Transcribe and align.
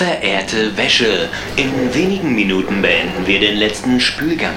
Verehrte 0.00 0.74
Wäsche, 0.78 1.28
in 1.56 1.92
wenigen 1.92 2.34
Minuten 2.34 2.80
beenden 2.80 3.26
wir 3.26 3.38
den 3.38 3.58
letzten 3.58 4.00
Spülgang. 4.00 4.54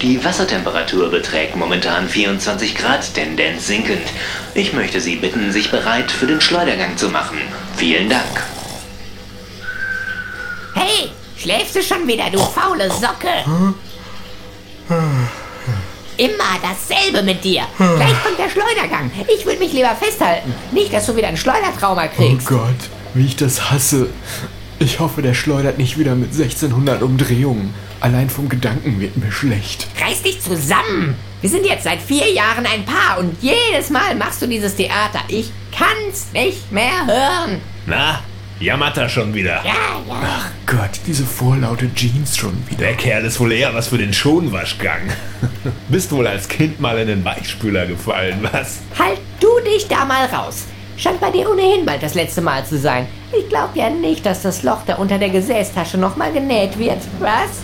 Die 0.00 0.24
Wassertemperatur 0.24 1.10
beträgt 1.10 1.56
momentan 1.56 2.08
24 2.08 2.76
Grad, 2.76 3.12
Tendenz 3.12 3.66
sinkend. 3.66 4.06
Ich 4.54 4.72
möchte 4.72 5.00
Sie 5.00 5.16
bitten, 5.16 5.50
sich 5.50 5.72
bereit 5.72 6.12
für 6.12 6.28
den 6.28 6.40
Schleudergang 6.40 6.96
zu 6.96 7.08
machen. 7.08 7.38
Vielen 7.76 8.08
Dank. 8.08 8.44
Hey, 10.74 11.10
schläfst 11.38 11.74
du 11.74 11.82
schon 11.82 12.06
wieder, 12.06 12.30
du 12.30 12.38
faule 12.38 12.88
Socke? 12.88 13.34
Immer 16.18 16.60
dasselbe 16.62 17.24
mit 17.24 17.42
dir. 17.42 17.62
Gleich 17.78 18.22
kommt 18.22 18.38
der 18.38 18.48
Schleudergang. 18.48 19.10
Ich 19.36 19.44
will 19.44 19.58
mich 19.58 19.72
lieber 19.72 19.96
festhalten. 20.00 20.54
Nicht, 20.70 20.92
dass 20.92 21.06
du 21.06 21.16
wieder 21.16 21.26
ein 21.26 21.36
Schleudertrauma 21.36 22.04
Oh 22.04 22.16
kriegst. 22.16 22.46
Gott, 22.46 22.90
wie 23.14 23.26
ich 23.26 23.34
das 23.34 23.72
hasse. 23.72 24.08
Ich 24.78 24.98
hoffe, 24.98 25.22
der 25.22 25.34
schleudert 25.34 25.78
nicht 25.78 25.98
wieder 25.98 26.14
mit 26.14 26.32
1600 26.32 27.02
Umdrehungen. 27.02 27.72
Allein 28.00 28.28
vom 28.28 28.48
Gedanken 28.48 29.00
wird 29.00 29.16
mir 29.16 29.30
schlecht. 29.30 29.86
Reiß 30.00 30.22
dich 30.22 30.40
zusammen. 30.40 31.14
Wir 31.40 31.50
sind 31.50 31.64
jetzt 31.64 31.84
seit 31.84 32.00
vier 32.00 32.32
Jahren 32.32 32.66
ein 32.66 32.84
Paar 32.84 33.18
und 33.18 33.36
jedes 33.40 33.90
Mal 33.90 34.14
machst 34.16 34.42
du 34.42 34.46
dieses 34.48 34.74
Theater. 34.74 35.20
Ich 35.28 35.52
kann's 35.76 36.32
nicht 36.32 36.72
mehr 36.72 37.06
hören. 37.06 37.60
Na, 37.86 38.20
jammert 38.58 38.96
er 38.96 39.08
schon 39.08 39.32
wieder. 39.32 39.62
Ja, 39.64 40.02
ja. 40.08 40.40
Gott, 40.66 41.00
diese 41.06 41.24
vorlaute 41.24 41.94
Jeans 41.94 42.36
schon 42.36 42.60
wieder. 42.68 42.80
Der 42.80 42.94
Kerl 42.94 43.24
ist 43.24 43.38
wohl 43.38 43.52
eher 43.52 43.74
was 43.74 43.88
für 43.88 43.98
den 43.98 44.12
Schonwaschgang. 44.12 45.02
Bist 45.88 46.10
wohl 46.12 46.26
als 46.26 46.48
Kind 46.48 46.80
mal 46.80 46.98
in 46.98 47.06
den 47.06 47.24
Weichspüler 47.24 47.86
gefallen, 47.86 48.40
was? 48.50 48.80
Halt 48.98 49.20
du 49.38 49.48
dich 49.64 49.86
da 49.86 50.04
mal 50.04 50.26
raus. 50.26 50.64
Scheint 50.96 51.20
bei 51.20 51.30
dir 51.30 51.50
ohnehin 51.50 51.84
bald 51.84 52.02
das 52.02 52.14
letzte 52.14 52.40
Mal 52.40 52.64
zu 52.64 52.78
sein. 52.78 53.06
Ich 53.36 53.48
glaub 53.48 53.74
ja 53.74 53.90
nicht, 53.90 54.24
dass 54.24 54.42
das 54.42 54.62
Loch 54.62 54.82
da 54.86 54.96
unter 54.96 55.18
der 55.18 55.30
Gesäßtasche 55.30 55.98
nochmal 55.98 56.32
genäht 56.32 56.78
wird. 56.78 56.98
Was? 57.20 57.62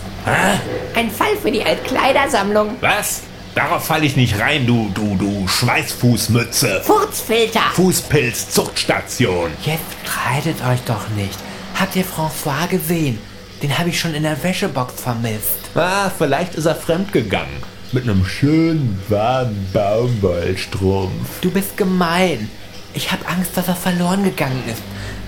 Ein 0.95 1.09
Fall 1.09 1.35
für 1.41 1.51
die 1.51 1.63
Altkleidersammlung. 1.63 2.75
Was? 2.81 3.21
Darauf 3.55 3.85
falle 3.85 4.05
ich 4.05 4.15
nicht 4.15 4.39
rein, 4.39 4.65
du, 4.65 4.89
du, 4.93 5.15
du 5.15 5.47
Schweißfußmütze. 5.47 6.81
Furzfilter. 6.85 7.63
Fußpilz, 7.73 8.49
Zuchtstation. 8.51 9.51
Jetzt 9.65 9.81
streitet 10.05 10.57
euch 10.65 10.79
doch 10.85 11.09
nicht. 11.17 11.37
Habt 11.77 11.95
ihr 11.95 12.05
François 12.05 12.67
gesehen? 12.69 13.19
Den 13.61 13.77
habe 13.77 13.89
ich 13.89 13.99
schon 13.99 14.13
in 14.13 14.23
der 14.23 14.41
Wäschebox 14.41 15.01
vermisst. 15.01 15.59
Ah, 15.75 16.09
vielleicht 16.17 16.55
ist 16.55 16.65
er 16.65 16.75
fremdgegangen. 16.75 17.71
Mit 17.91 18.03
einem 18.03 18.25
schönen, 18.25 19.01
warmen 19.09 19.69
Baumwollstrumpf. 19.73 21.41
Du 21.41 21.51
bist 21.51 21.75
gemein. 21.75 22.49
Ich 22.93 23.11
habe 23.11 23.27
Angst, 23.27 23.55
dass 23.55 23.67
er 23.67 23.75
verloren 23.75 24.23
gegangen 24.23 24.63
ist. 24.69 24.81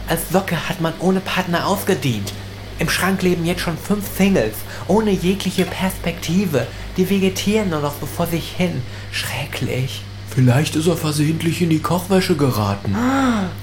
Als 0.07 0.29
Socke 0.29 0.67
hat 0.67 0.81
man 0.81 0.93
ohne 0.99 1.21
Partner 1.21 1.65
ausgedient. 1.65 2.33
Im 2.79 2.89
Schrank 2.89 3.21
leben 3.21 3.45
jetzt 3.45 3.61
schon 3.61 3.77
fünf 3.77 4.05
Singles, 4.17 4.55
ohne 4.87 5.11
jegliche 5.11 5.65
Perspektive. 5.65 6.67
Die 6.97 7.09
vegetieren 7.09 7.69
nur 7.69 7.79
noch 7.81 7.93
so 7.99 8.05
vor 8.05 8.27
sich 8.27 8.51
hin. 8.57 8.81
Schrecklich. 9.11 10.01
Vielleicht 10.33 10.75
ist 10.75 10.87
er 10.87 10.97
versehentlich 10.97 11.61
in 11.61 11.69
die 11.69 11.79
Kochwäsche 11.79 12.35
geraten. 12.35 12.95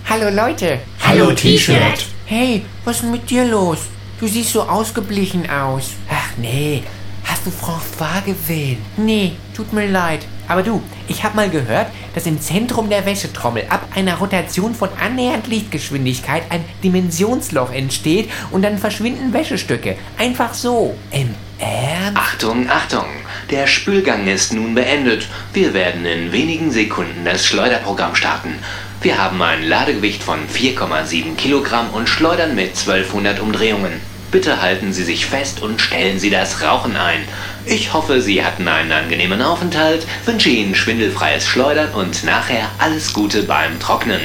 Hallo 0.08 0.30
Leute. 0.30 0.78
Hallo, 1.02 1.32
T-Shirt. 1.32 2.06
Hey, 2.26 2.64
was 2.84 2.96
ist 2.96 3.02
denn 3.02 3.10
mit 3.10 3.28
dir 3.28 3.44
los? 3.44 3.80
Du 4.20 4.28
siehst 4.28 4.52
so 4.52 4.62
ausgeblichen 4.62 5.50
aus. 5.50 5.90
Ach 6.08 6.36
nee, 6.36 6.84
hast 7.24 7.44
du 7.44 7.50
François 7.50 8.22
gesehen? 8.24 8.78
Nee, 8.96 9.32
tut 9.54 9.72
mir 9.72 9.88
leid. 9.88 10.24
Aber 10.50 10.64
du, 10.64 10.82
ich 11.06 11.22
habe 11.22 11.36
mal 11.36 11.48
gehört, 11.48 11.86
dass 12.12 12.26
im 12.26 12.40
Zentrum 12.40 12.90
der 12.90 13.06
Wäschetrommel 13.06 13.66
ab 13.68 13.86
einer 13.94 14.16
Rotation 14.16 14.74
von 14.74 14.88
annähernd 15.00 15.46
Lichtgeschwindigkeit 15.46 16.42
ein 16.50 16.64
Dimensionsloch 16.82 17.72
entsteht 17.72 18.28
und 18.50 18.62
dann 18.62 18.76
verschwinden 18.76 19.32
Wäschestücke. 19.32 19.96
Einfach 20.18 20.52
so. 20.52 20.96
Im 21.12 21.36
Ernst? 21.60 22.16
Achtung, 22.16 22.68
Achtung! 22.68 23.06
Der 23.50 23.68
Spülgang 23.68 24.26
ist 24.26 24.52
nun 24.52 24.74
beendet. 24.74 25.28
Wir 25.52 25.72
werden 25.72 26.04
in 26.04 26.32
wenigen 26.32 26.72
Sekunden 26.72 27.24
das 27.24 27.46
Schleuderprogramm 27.46 28.16
starten. 28.16 28.54
Wir 29.02 29.22
haben 29.22 29.40
ein 29.40 29.62
Ladegewicht 29.62 30.20
von 30.20 30.40
4,7 30.48 31.36
Kilogramm 31.36 31.90
und 31.90 32.08
schleudern 32.08 32.56
mit 32.56 32.70
1200 32.70 33.38
Umdrehungen. 33.38 34.00
Bitte 34.30 34.62
halten 34.62 34.92
Sie 34.92 35.02
sich 35.02 35.26
fest 35.26 35.60
und 35.60 35.80
stellen 35.80 36.18
Sie 36.18 36.30
das 36.30 36.62
Rauchen 36.62 36.96
ein. 36.96 37.22
Ich 37.70 37.92
hoffe, 37.92 38.20
Sie 38.20 38.44
hatten 38.44 38.66
einen 38.66 38.90
angenehmen 38.90 39.40
Aufenthalt, 39.40 40.04
wünsche 40.24 40.48
Ihnen 40.48 40.74
schwindelfreies 40.74 41.46
Schleudern 41.46 41.94
und 41.94 42.24
nachher 42.24 42.68
alles 42.78 43.12
Gute 43.12 43.44
beim 43.44 43.78
Trocknen. 43.78 44.22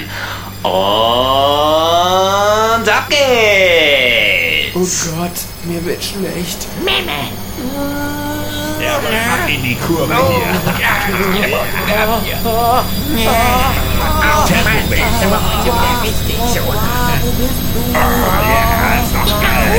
Und 0.63 0.71
ab 2.89 3.07
geht's! 3.07 4.73
Oh 4.73 4.87
Gott, 5.19 5.29
mir 5.65 5.85
wird 5.85 6.03
schlecht. 6.03 6.65
Memme. 6.83 7.29
Ja, 8.83 8.95
aber 8.95 9.09
ab 9.09 9.47
in 9.47 9.61
die 9.61 9.75
Kurve 9.75 10.15
hier. 10.15 10.41
Einen 19.37 19.75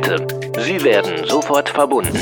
bitte. 0.00 0.26
Sie 0.58 0.82
werden 0.84 1.26
sofort 1.26 1.70
verbunden. 1.70 2.18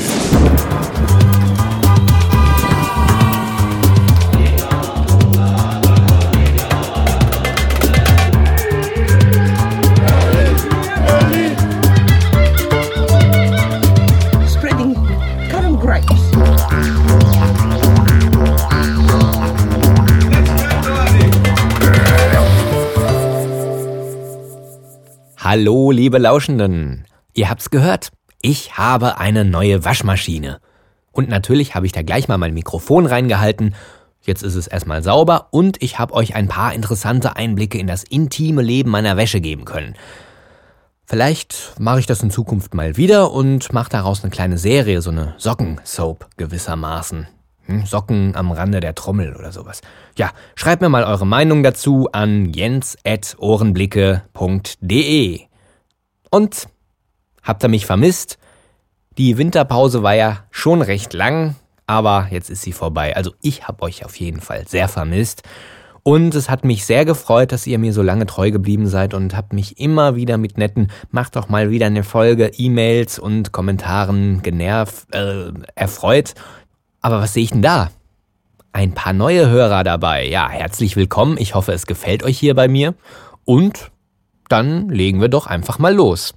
Hallo, 25.37 25.91
liebe 25.91 26.17
Lauschenden. 26.17 27.05
Ihr 27.35 27.49
habt's 27.49 27.69
gehört. 27.69 28.11
Ich 28.41 28.77
habe 28.77 29.19
eine 29.19 29.43
neue 29.43 29.83
Waschmaschine. 29.83 30.61
Und 31.11 31.27
natürlich 31.27 31.75
habe 31.75 31.85
ich 31.85 31.91
da 31.91 32.01
gleich 32.01 32.29
mal 32.29 32.37
mein 32.37 32.53
Mikrofon 32.53 33.05
reingehalten. 33.05 33.75
Jetzt 34.21 34.41
ist 34.41 34.55
es 34.55 34.67
erstmal 34.67 35.03
sauber 35.03 35.49
und 35.51 35.83
ich 35.83 35.99
habe 35.99 36.13
euch 36.13 36.33
ein 36.35 36.47
paar 36.47 36.73
interessante 36.73 37.35
Einblicke 37.35 37.77
in 37.77 37.87
das 37.87 38.03
intime 38.03 38.61
Leben 38.61 38.89
meiner 38.89 39.17
Wäsche 39.17 39.41
geben 39.41 39.65
können. 39.65 39.95
Vielleicht 41.03 41.73
mache 41.77 41.99
ich 41.99 42.05
das 42.05 42.23
in 42.23 42.31
Zukunft 42.31 42.73
mal 42.73 42.95
wieder 42.95 43.33
und 43.33 43.73
mache 43.73 43.89
daraus 43.89 44.23
eine 44.23 44.31
kleine 44.31 44.57
Serie, 44.57 45.01
so 45.01 45.11
eine 45.11 45.35
Socken-Soap 45.37 46.29
gewissermaßen. 46.37 47.27
Hm, 47.65 47.85
Socken 47.85 48.33
am 48.35 48.51
Rande 48.51 48.79
der 48.79 48.95
Trommel 48.95 49.35
oder 49.35 49.51
sowas. 49.51 49.81
Ja, 50.17 50.31
schreibt 50.55 50.81
mir 50.81 50.89
mal 50.89 51.03
eure 51.03 51.27
Meinung 51.27 51.63
dazu 51.63 52.07
an 52.13 52.53
jens.ohrenblicke.de. 52.53 55.41
Und 56.31 56.67
habt 57.45 57.63
ihr 57.63 57.69
mich 57.69 57.85
vermisst? 57.85 58.37
Die 59.17 59.37
Winterpause 59.37 60.03
war 60.03 60.15
ja 60.15 60.43
schon 60.51 60.81
recht 60.81 61.13
lang, 61.13 61.55
aber 61.87 62.27
jetzt 62.31 62.49
ist 62.49 62.63
sie 62.63 62.73
vorbei. 62.73 63.15
Also 63.15 63.31
ich 63.41 63.67
habe 63.67 63.83
euch 63.83 64.03
auf 64.03 64.17
jeden 64.17 64.41
Fall 64.41 64.67
sehr 64.67 64.89
vermisst. 64.89 65.43
Und 66.03 66.35
es 66.35 66.51
hat 66.51 66.65
mich 66.65 66.85
sehr 66.85 67.03
gefreut, 67.03 67.51
dass 67.51 67.65
ihr 67.65 67.79
mir 67.79 67.91
so 67.91 68.03
lange 68.03 68.27
treu 68.27 68.51
geblieben 68.51 68.85
seid 68.87 69.15
und 69.15 69.35
habt 69.35 69.53
mich 69.53 69.79
immer 69.79 70.15
wieder 70.15 70.37
mit 70.37 70.55
netten, 70.55 70.91
macht 71.09 71.35
doch 71.35 71.49
mal 71.49 71.71
wieder 71.71 71.87
eine 71.87 72.03
Folge, 72.03 72.51
E-Mails 72.57 73.17
und 73.17 73.51
Kommentaren 73.51 74.43
genervt, 74.43 75.07
äh, 75.15 75.51
erfreut. 75.73 76.35
Aber 77.01 77.21
was 77.21 77.33
sehe 77.33 77.43
ich 77.43 77.51
denn 77.51 77.63
da? 77.63 77.89
Ein 78.71 78.93
paar 78.93 79.13
neue 79.13 79.49
Hörer 79.49 79.83
dabei. 79.83 80.27
Ja, 80.27 80.47
herzlich 80.49 80.95
willkommen. 80.95 81.37
Ich 81.39 81.55
hoffe, 81.55 81.71
es 81.71 81.87
gefällt 81.87 82.21
euch 82.21 82.37
hier 82.37 82.53
bei 82.53 82.67
mir. 82.67 82.93
Und 83.43 83.91
dann 84.47 84.89
legen 84.89 85.21
wir 85.21 85.29
doch 85.29 85.47
einfach 85.47 85.79
mal 85.79 85.93
los. 85.93 86.35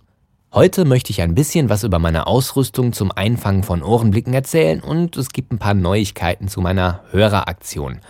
Heute 0.51 0.87
möchte 0.87 1.11
ich 1.11 1.21
ein 1.21 1.35
bisschen 1.35 1.69
was 1.69 1.85
über 1.85 1.99
meine 1.99 2.27
Ausrüstung 2.27 2.95
zum 2.95 3.13
Einfangen 3.13 3.63
von 3.63 3.83
Ohrenblicken 3.83 4.33
erzählen 4.33 4.81
und 4.81 5.19
es 5.19 5.29
gibt 5.29 5.53
ein 5.53 5.59
paar 5.59 5.75
Neuigkeiten 5.75 6.49
zu 6.49 6.63
meiner 6.63 7.03
Höreraktion. 7.11 8.01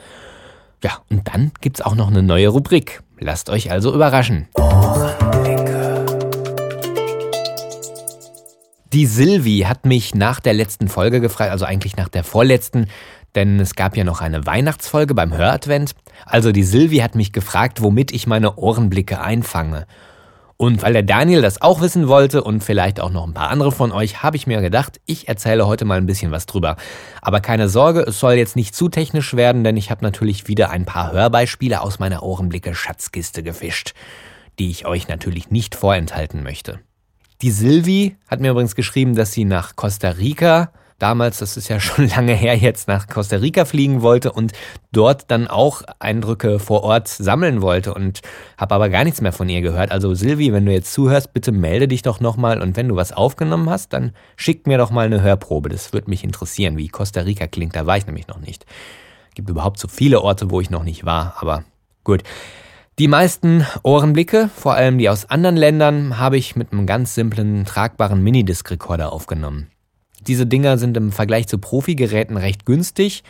Ja, 0.84 0.98
und 1.10 1.26
dann 1.26 1.50
gibt's 1.60 1.80
auch 1.80 1.96
noch 1.96 2.06
eine 2.06 2.22
neue 2.22 2.46
Rubrik. 2.46 3.02
Lasst 3.18 3.50
euch 3.50 3.72
also 3.72 3.92
überraschen. 3.92 4.46
Die 8.92 9.06
Silvi 9.06 9.64
hat 9.66 9.84
mich 9.84 10.14
nach 10.14 10.38
der 10.38 10.54
letzten 10.54 10.86
Folge 10.86 11.20
gefragt, 11.20 11.50
also 11.50 11.64
eigentlich 11.64 11.96
nach 11.96 12.08
der 12.08 12.22
vorletzten, 12.22 12.86
denn 13.34 13.58
es 13.58 13.74
gab 13.74 13.96
ja 13.96 14.04
noch 14.04 14.20
eine 14.20 14.46
Weihnachtsfolge 14.46 15.12
beim 15.12 15.36
Höradvent. 15.36 15.96
Also 16.24 16.52
die 16.52 16.62
Silvi 16.62 16.98
hat 16.98 17.16
mich 17.16 17.32
gefragt, 17.32 17.82
womit 17.82 18.12
ich 18.12 18.28
meine 18.28 18.54
Ohrenblicke 18.54 19.20
einfange. 19.20 19.88
Und 20.60 20.82
weil 20.82 20.92
der 20.92 21.04
Daniel 21.04 21.40
das 21.40 21.62
auch 21.62 21.80
wissen 21.80 22.08
wollte 22.08 22.42
und 22.42 22.64
vielleicht 22.64 22.98
auch 22.98 23.10
noch 23.10 23.24
ein 23.24 23.32
paar 23.32 23.48
andere 23.48 23.70
von 23.70 23.92
euch, 23.92 24.24
habe 24.24 24.36
ich 24.36 24.48
mir 24.48 24.60
gedacht, 24.60 25.00
ich 25.06 25.28
erzähle 25.28 25.68
heute 25.68 25.84
mal 25.84 25.98
ein 25.98 26.06
bisschen 26.06 26.32
was 26.32 26.46
drüber. 26.46 26.74
Aber 27.22 27.40
keine 27.40 27.68
Sorge, 27.68 28.00
es 28.00 28.18
soll 28.18 28.32
jetzt 28.32 28.56
nicht 28.56 28.74
zu 28.74 28.88
technisch 28.88 29.34
werden, 29.34 29.62
denn 29.62 29.76
ich 29.76 29.92
habe 29.92 30.04
natürlich 30.04 30.48
wieder 30.48 30.70
ein 30.70 30.84
paar 30.84 31.12
Hörbeispiele 31.12 31.80
aus 31.80 32.00
meiner 32.00 32.24
Ohrenblicke 32.24 32.74
Schatzkiste 32.74 33.44
gefischt, 33.44 33.94
die 34.58 34.68
ich 34.68 34.84
euch 34.84 35.06
natürlich 35.06 35.52
nicht 35.52 35.76
vorenthalten 35.76 36.42
möchte. 36.42 36.80
Die 37.40 37.52
Silvi 37.52 38.16
hat 38.26 38.40
mir 38.40 38.50
übrigens 38.50 38.74
geschrieben, 38.74 39.14
dass 39.14 39.30
sie 39.30 39.44
nach 39.44 39.76
Costa 39.76 40.08
Rica 40.08 40.72
damals, 40.98 41.38
das 41.38 41.56
ist 41.56 41.68
ja 41.68 41.80
schon 41.80 42.08
lange 42.08 42.34
her, 42.34 42.56
jetzt 42.56 42.88
nach 42.88 43.06
Costa 43.06 43.36
Rica 43.36 43.64
fliegen 43.64 44.02
wollte 44.02 44.32
und 44.32 44.52
dort 44.92 45.30
dann 45.30 45.46
auch 45.46 45.82
Eindrücke 45.98 46.58
vor 46.58 46.82
Ort 46.82 47.08
sammeln 47.08 47.62
wollte 47.62 47.94
und 47.94 48.20
habe 48.56 48.74
aber 48.74 48.88
gar 48.88 49.04
nichts 49.04 49.20
mehr 49.20 49.32
von 49.32 49.48
ihr 49.48 49.60
gehört. 49.60 49.90
Also 49.90 50.14
Silvi, 50.14 50.52
wenn 50.52 50.66
du 50.66 50.72
jetzt 50.72 50.92
zuhörst, 50.92 51.32
bitte 51.32 51.52
melde 51.52 51.88
dich 51.88 52.02
doch 52.02 52.20
nochmal 52.20 52.60
und 52.60 52.76
wenn 52.76 52.88
du 52.88 52.96
was 52.96 53.12
aufgenommen 53.12 53.70
hast, 53.70 53.92
dann 53.92 54.12
schick 54.36 54.66
mir 54.66 54.78
doch 54.78 54.90
mal 54.90 55.06
eine 55.06 55.22
Hörprobe. 55.22 55.68
Das 55.68 55.92
würde 55.92 56.10
mich 56.10 56.24
interessieren, 56.24 56.76
wie 56.76 56.88
Costa 56.88 57.20
Rica 57.20 57.46
klingt. 57.46 57.76
Da 57.76 57.86
war 57.86 57.96
ich 57.96 58.06
nämlich 58.06 58.28
noch 58.28 58.40
nicht. 58.40 58.66
Gibt 59.34 59.48
überhaupt 59.48 59.78
so 59.78 59.88
viele 59.88 60.20
Orte, 60.22 60.50
wo 60.50 60.60
ich 60.60 60.70
noch 60.70 60.84
nicht 60.84 61.04
war, 61.04 61.36
aber 61.40 61.64
gut. 62.02 62.22
Die 62.98 63.06
meisten 63.06 63.64
Ohrenblicke, 63.84 64.50
vor 64.52 64.74
allem 64.74 64.98
die 64.98 65.08
aus 65.08 65.30
anderen 65.30 65.56
Ländern, 65.56 66.18
habe 66.18 66.36
ich 66.36 66.56
mit 66.56 66.72
einem 66.72 66.84
ganz 66.84 67.14
simplen, 67.14 67.64
tragbaren 67.64 68.20
Minidisc-Rekorder 68.24 69.12
aufgenommen. 69.12 69.70
Diese 70.26 70.46
Dinger 70.46 70.78
sind 70.78 70.96
im 70.96 71.12
Vergleich 71.12 71.46
zu 71.46 71.58
Profi-Geräten 71.58 72.36
recht 72.36 72.66
günstig 72.66 73.22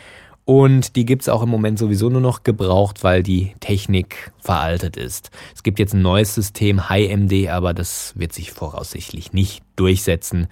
und 0.49 0.95
die 0.95 1.05
gibt's 1.05 1.29
auch 1.29 1.43
im 1.43 1.49
Moment 1.49 1.77
sowieso 1.77 2.09
nur 2.09 2.21
noch 2.21 2.41
gebraucht, 2.41 3.03
weil 3.03 3.21
die 3.21 3.53
Technik 3.59 4.31
veraltet 4.39 4.97
ist. 4.97 5.29
Es 5.53 5.61
gibt 5.61 5.77
jetzt 5.77 5.93
ein 5.93 6.01
neues 6.01 6.33
System, 6.33 6.89
HiMD, 6.89 7.49
aber 7.49 7.75
das 7.75 8.13
wird 8.17 8.33
sich 8.33 8.51
voraussichtlich 8.51 9.31
nicht 9.31 9.61
durchsetzen. 9.75 10.47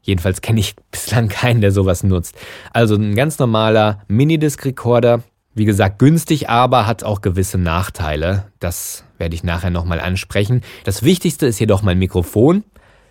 Jedenfalls 0.00 0.42
kenne 0.42 0.60
ich 0.60 0.76
bislang 0.92 1.26
keinen, 1.28 1.60
der 1.60 1.72
sowas 1.72 2.04
nutzt. 2.04 2.36
Also 2.72 2.94
ein 2.94 3.16
ganz 3.16 3.40
normaler 3.40 4.02
Minidisc-Recorder. 4.06 5.24
Wie 5.54 5.64
gesagt, 5.64 5.98
günstig, 5.98 6.48
aber 6.48 6.86
hat 6.86 7.02
auch 7.02 7.20
gewisse 7.20 7.58
Nachteile. 7.58 8.52
Das 8.60 9.04
werde 9.18 9.34
ich 9.34 9.42
nachher 9.42 9.70
nochmal 9.70 9.98
ansprechen. 9.98 10.62
Das 10.84 11.02
Wichtigste 11.02 11.46
ist 11.46 11.58
jedoch 11.58 11.82
mein 11.82 11.98
Mikrofon. 11.98 12.62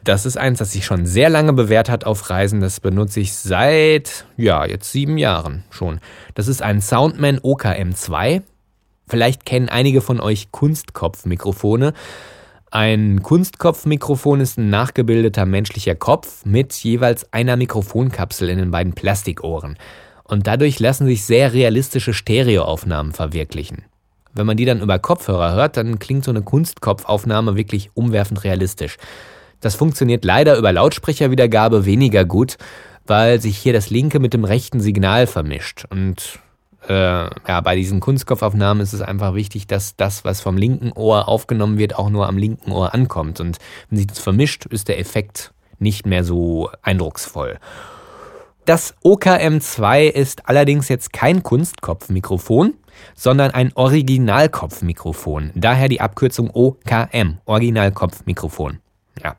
Das 0.04 0.26
ist 0.26 0.38
eins, 0.38 0.60
das 0.60 0.72
sich 0.72 0.86
schon 0.86 1.06
sehr 1.06 1.30
lange 1.30 1.54
bewährt 1.54 1.90
hat 1.90 2.06
auf 2.06 2.30
Reisen. 2.30 2.60
Das 2.60 2.80
benutze 2.80 3.20
ich 3.20 3.34
seit, 3.34 4.26
ja, 4.36 4.66
jetzt 4.66 4.92
sieben 4.92 5.18
Jahren 5.18 5.64
schon. 5.70 6.00
Das 6.34 6.48
ist 6.48 6.62
ein 6.62 6.82
Soundman 6.82 7.40
OKM2. 7.40 8.42
Vielleicht 9.08 9.46
kennen 9.46 9.70
einige 9.70 10.02
von 10.02 10.20
euch 10.20 10.52
Kunstkopfmikrofone. 10.52 11.94
Ein 12.72 13.22
Kunstkopfmikrofon 13.22 14.40
ist 14.40 14.58
ein 14.58 14.70
nachgebildeter 14.70 15.46
menschlicher 15.46 15.96
Kopf 15.96 16.46
mit 16.46 16.74
jeweils 16.74 17.32
einer 17.34 17.58
Mikrofonkapsel 17.58 18.50
in 18.50 18.58
den 18.58 18.72
beiden 18.72 18.94
Plastikohren. 18.94 19.78
Und 20.24 20.48
dadurch 20.48 20.80
lassen 20.80 21.06
sich 21.06 21.26
sehr 21.26 21.52
realistische 21.52 22.14
Stereoaufnahmen 22.14 23.12
verwirklichen. 23.12 23.84
Wenn 24.34 24.46
man 24.46 24.56
die 24.56 24.64
dann 24.64 24.80
über 24.80 24.98
Kopfhörer 24.98 25.54
hört, 25.54 25.76
dann 25.76 26.00
klingt 26.00 26.24
so 26.24 26.32
eine 26.32 26.42
Kunstkopfaufnahme 26.42 27.58
wirklich 27.58 27.90
umwerfend 27.94 28.46
realistisch. 28.46 28.98
Das 29.62 29.76
funktioniert 29.76 30.26
leider 30.26 30.58
über 30.58 30.72
Lautsprecherwiedergabe 30.74 31.86
weniger 31.86 32.26
gut, 32.26 32.58
weil 33.08 33.40
sich 33.40 33.58
hier 33.58 33.74
das 33.74 33.90
linke 33.90 34.20
mit 34.20 34.34
dem 34.34 34.44
rechten 34.44 34.82
Signal 34.82 35.28
vermischt. 35.28 35.86
Und 35.90 36.40
äh, 36.88 36.94
ja, 36.94 37.62
bei 37.62 37.76
diesen 37.76 38.00
Kunstkopfaufnahmen 38.00 38.82
ist 38.82 38.94
es 38.94 39.02
einfach 39.02 39.36
wichtig, 39.36 39.68
dass 39.68 39.96
das, 39.96 40.26
was 40.26 40.42
vom 40.42 40.58
linken 40.58 40.92
Ohr 40.92 41.28
aufgenommen 41.28 41.78
wird, 41.78 41.96
auch 41.96 42.10
nur 42.10 42.28
am 42.28 42.38
linken 42.38 42.72
Ohr 42.72 42.94
ankommt. 42.94 43.40
Und 43.40 43.58
wenn 43.90 43.98
sich 43.98 44.08
das 44.08 44.20
vermischt, 44.20 44.66
ist 44.66 44.88
der 44.88 45.00
Effekt 45.00 45.54
nicht 45.80 46.06
mehr 46.06 46.24
so 46.24 46.70
eindrucksvoll. 46.82 47.60
Das 48.66 48.94
OKM2 49.04 50.04
ist 50.08 50.48
allerdings 50.48 50.88
jetzt 50.88 51.14
kein 51.14 51.42
Kunstkopfmikrofon, 51.42 52.76
sondern 53.16 53.52
ein 53.52 53.72
Originalkopfmikrofon. 53.74 55.52
Daher 55.56 55.88
die 55.88 56.00
Abkürzung 56.00 56.52
OKM, 56.54 57.40
Originalkopfmikrofon. 57.46 58.80
Ja. 59.24 59.36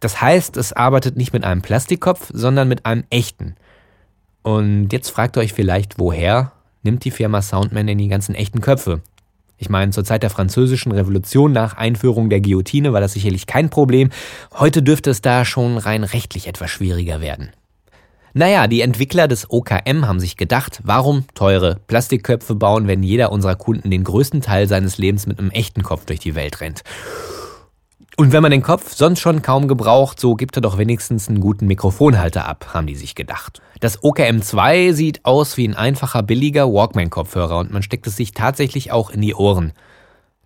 Das 0.00 0.20
heißt, 0.20 0.56
es 0.56 0.72
arbeitet 0.72 1.16
nicht 1.16 1.32
mit 1.32 1.44
einem 1.44 1.62
Plastikkopf, 1.62 2.30
sondern 2.32 2.68
mit 2.68 2.86
einem 2.86 3.04
echten. 3.10 3.56
Und 4.42 4.92
jetzt 4.92 5.10
fragt 5.10 5.36
ihr 5.36 5.40
euch 5.40 5.52
vielleicht, 5.52 5.98
woher 5.98 6.52
nimmt 6.82 7.04
die 7.04 7.10
Firma 7.10 7.42
Soundman 7.42 7.86
denn 7.86 7.98
die 7.98 8.08
ganzen 8.08 8.34
echten 8.34 8.60
Köpfe? 8.60 9.00
Ich 9.58 9.68
meine, 9.68 9.92
zur 9.92 10.04
Zeit 10.04 10.24
der 10.24 10.30
französischen 10.30 10.90
Revolution 10.90 11.52
nach 11.52 11.76
Einführung 11.76 12.28
der 12.28 12.40
Guillotine 12.40 12.92
war 12.92 13.00
das 13.00 13.12
sicherlich 13.12 13.46
kein 13.46 13.70
Problem. 13.70 14.10
Heute 14.54 14.82
dürfte 14.82 15.10
es 15.10 15.20
da 15.20 15.44
schon 15.44 15.78
rein 15.78 16.02
rechtlich 16.02 16.48
etwas 16.48 16.70
schwieriger 16.70 17.20
werden. 17.20 17.50
Naja, 18.34 18.66
die 18.66 18.80
Entwickler 18.80 19.28
des 19.28 19.50
OKM 19.50 20.06
haben 20.06 20.18
sich 20.18 20.36
gedacht, 20.36 20.80
warum 20.82 21.26
teure 21.34 21.76
Plastikköpfe 21.86 22.54
bauen, 22.54 22.88
wenn 22.88 23.02
jeder 23.02 23.30
unserer 23.30 23.56
Kunden 23.56 23.90
den 23.90 24.04
größten 24.04 24.40
Teil 24.40 24.66
seines 24.66 24.98
Lebens 24.98 25.26
mit 25.26 25.38
einem 25.38 25.50
echten 25.50 25.82
Kopf 25.82 26.06
durch 26.06 26.18
die 26.18 26.34
Welt 26.34 26.60
rennt. 26.60 26.82
Und 28.16 28.32
wenn 28.32 28.42
man 28.42 28.50
den 28.50 28.62
Kopf 28.62 28.94
sonst 28.94 29.20
schon 29.20 29.40
kaum 29.40 29.68
gebraucht, 29.68 30.20
so 30.20 30.34
gibt 30.34 30.56
er 30.56 30.60
doch 30.60 30.76
wenigstens 30.76 31.28
einen 31.28 31.40
guten 31.40 31.66
Mikrofonhalter 31.66 32.46
ab, 32.46 32.74
haben 32.74 32.86
die 32.86 32.94
sich 32.94 33.14
gedacht. 33.14 33.62
Das 33.80 34.02
OKM2 34.02 34.92
sieht 34.92 35.24
aus 35.24 35.56
wie 35.56 35.66
ein 35.66 35.74
einfacher, 35.74 36.22
billiger 36.22 36.70
Walkman-Kopfhörer 36.70 37.58
und 37.58 37.72
man 37.72 37.82
steckt 37.82 38.06
es 38.06 38.16
sich 38.16 38.32
tatsächlich 38.32 38.92
auch 38.92 39.10
in 39.10 39.22
die 39.22 39.34
Ohren. 39.34 39.72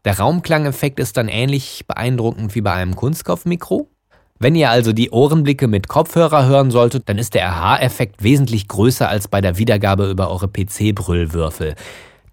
Der 0.04 0.18
Raumklangeffekt 0.18 1.00
ist 1.00 1.16
dann 1.16 1.26
ähnlich 1.26 1.84
beeindruckend 1.88 2.54
wie 2.54 2.60
bei 2.60 2.72
einem 2.72 2.94
Kunstkopfmikro. 2.94 3.90
Wenn 4.38 4.54
ihr 4.54 4.70
also 4.70 4.92
die 4.92 5.10
Ohrenblicke 5.10 5.66
mit 5.66 5.88
Kopfhörer 5.88 6.46
hören 6.46 6.70
solltet, 6.70 7.08
dann 7.08 7.18
ist 7.18 7.34
der 7.34 7.48
Aha-Effekt 7.48 8.22
wesentlich 8.22 8.68
größer 8.68 9.08
als 9.08 9.26
bei 9.26 9.40
der 9.40 9.58
Wiedergabe 9.58 10.08
über 10.08 10.30
eure 10.30 10.46
PC-Brüllwürfel. 10.46 11.74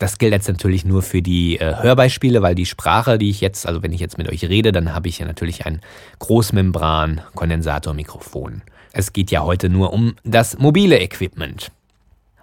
Das 0.04 0.18
gilt 0.18 0.34
jetzt 0.34 0.50
natürlich 0.50 0.84
nur 0.84 1.02
für 1.02 1.22
die 1.22 1.62
äh, 1.62 1.82
Hörbeispiele, 1.82 2.42
weil 2.42 2.56
die 2.56 2.66
Sprache, 2.66 3.18
die 3.18 3.30
ich 3.30 3.40
jetzt, 3.40 3.66
also 3.66 3.82
wenn 3.84 3.94
ich 3.94 4.02
jetzt 4.02 4.18
mit 4.18 4.28
euch 4.28 4.44
rede, 4.44 4.74
dann 4.74 4.94
habe 4.94 5.08
ich 5.08 5.20
ja 5.20 5.26
natürlich 5.26 5.66
ein 5.66 5.80
Großmembran-Kondensatormikrofon. 6.20 8.64
Es 8.92 9.14
geht 9.14 9.32
ja 9.32 9.44
heute 9.44 9.70
nur 9.70 9.94
um 9.94 10.16
das 10.26 10.58
mobile 10.58 11.00
Equipment. 11.00 11.72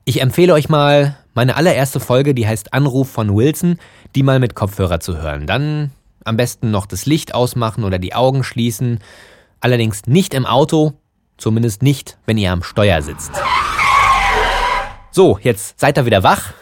Ich 0.07 0.23
empfehle 0.23 0.55
euch 0.55 0.71
mal 0.71 1.19
meine 1.35 1.55
allererste 1.55 2.01
Folge, 2.01 2.33
die 2.33 2.49
heißt 2.49 2.73
Anruf 2.73 3.11
von 3.11 3.37
Wilson, 3.37 3.79
die 4.15 4.23
mal 4.23 4.39
mit 4.39 4.55
Kopfhörer 4.55 5.01
zu 5.01 5.21
hören. 5.21 5.47
Dann 5.47 5.91
am 6.25 6.39
besten 6.39 6.71
noch 6.71 6.87
das 6.87 7.05
Licht 7.05 7.35
ausmachen 7.35 7.85
oder 7.85 7.99
die 7.99 8.15
Augen 8.15 8.43
schließen. 8.43 9.01
Allerdings 9.61 10.07
nicht 10.07 10.33
im 10.33 10.47
Auto, 10.47 10.95
zumindest 11.37 11.83
nicht, 11.83 12.17
wenn 12.25 12.39
ihr 12.39 12.53
am 12.53 12.63
Steuer 12.63 13.03
sitzt. 13.03 13.33
So, 15.13 15.39
jetzt 15.43 15.81
seid 15.81 15.99
ihr 15.99 16.07
wieder 16.07 16.23
wach. 16.23 16.53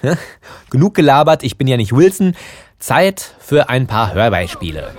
Genug 0.71 0.95
gelabert, 0.95 1.43
ich 1.43 1.59
bin 1.59 1.67
ja 1.67 1.76
nicht 1.76 1.95
Wilson. 1.95 2.35
Zeit 2.78 3.35
für 3.38 3.69
ein 3.69 3.87
paar 3.87 4.14
Hörbeispiele. 4.14 4.90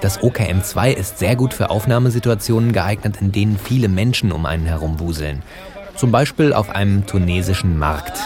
Das 0.00 0.20
OKM2 0.20 0.90
ist 0.90 1.18
sehr 1.18 1.36
gut 1.36 1.54
für 1.54 1.70
Aufnahmesituationen 1.70 2.72
geeignet, 2.72 3.16
in 3.20 3.30
denen 3.30 3.58
viele 3.58 3.88
Menschen 3.88 4.32
um 4.32 4.46
einen 4.46 4.66
herum 4.66 4.98
wuseln. 4.98 5.42
Zum 5.96 6.10
Beispiel 6.10 6.52
auf 6.52 6.70
einem 6.70 7.06
tunesischen 7.06 7.78
Markt. 7.78 8.18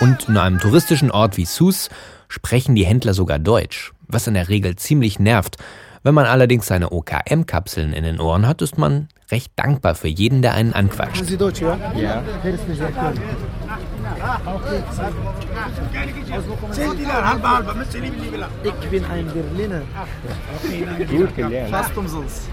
Und 0.00 0.28
in 0.28 0.36
einem 0.36 0.58
touristischen 0.58 1.10
Ort 1.10 1.36
wie 1.36 1.44
Sus 1.44 1.88
sprechen 2.28 2.74
die 2.74 2.84
Händler 2.84 3.14
sogar 3.14 3.38
Deutsch, 3.38 3.92
was 4.08 4.26
in 4.26 4.34
der 4.34 4.48
Regel 4.48 4.76
ziemlich 4.76 5.18
nervt. 5.18 5.56
Wenn 6.04 6.12
man 6.12 6.26
allerdings 6.26 6.66
seine 6.66 6.92
OKM-Kapseln 6.92 7.94
in 7.94 8.04
den 8.04 8.20
Ohren 8.20 8.46
hat, 8.46 8.60
ist 8.60 8.76
man 8.76 9.08
recht 9.30 9.52
dankbar 9.56 9.94
für 9.94 10.08
jeden, 10.08 10.42
der 10.42 10.52
einen 10.52 10.74
anquatscht. 10.74 11.24
Sie 11.24 11.38
Deutsch, 11.38 11.62
ja? 11.62 11.78
Ja. 11.96 12.22
Ich 18.82 18.90
bin 18.90 19.04
ein 19.06 19.26
Berliner. 19.28 19.80
Gut 21.10 21.36
gelernt. 21.36 21.70
Fast 21.70 21.96
umsonst. 21.96 22.50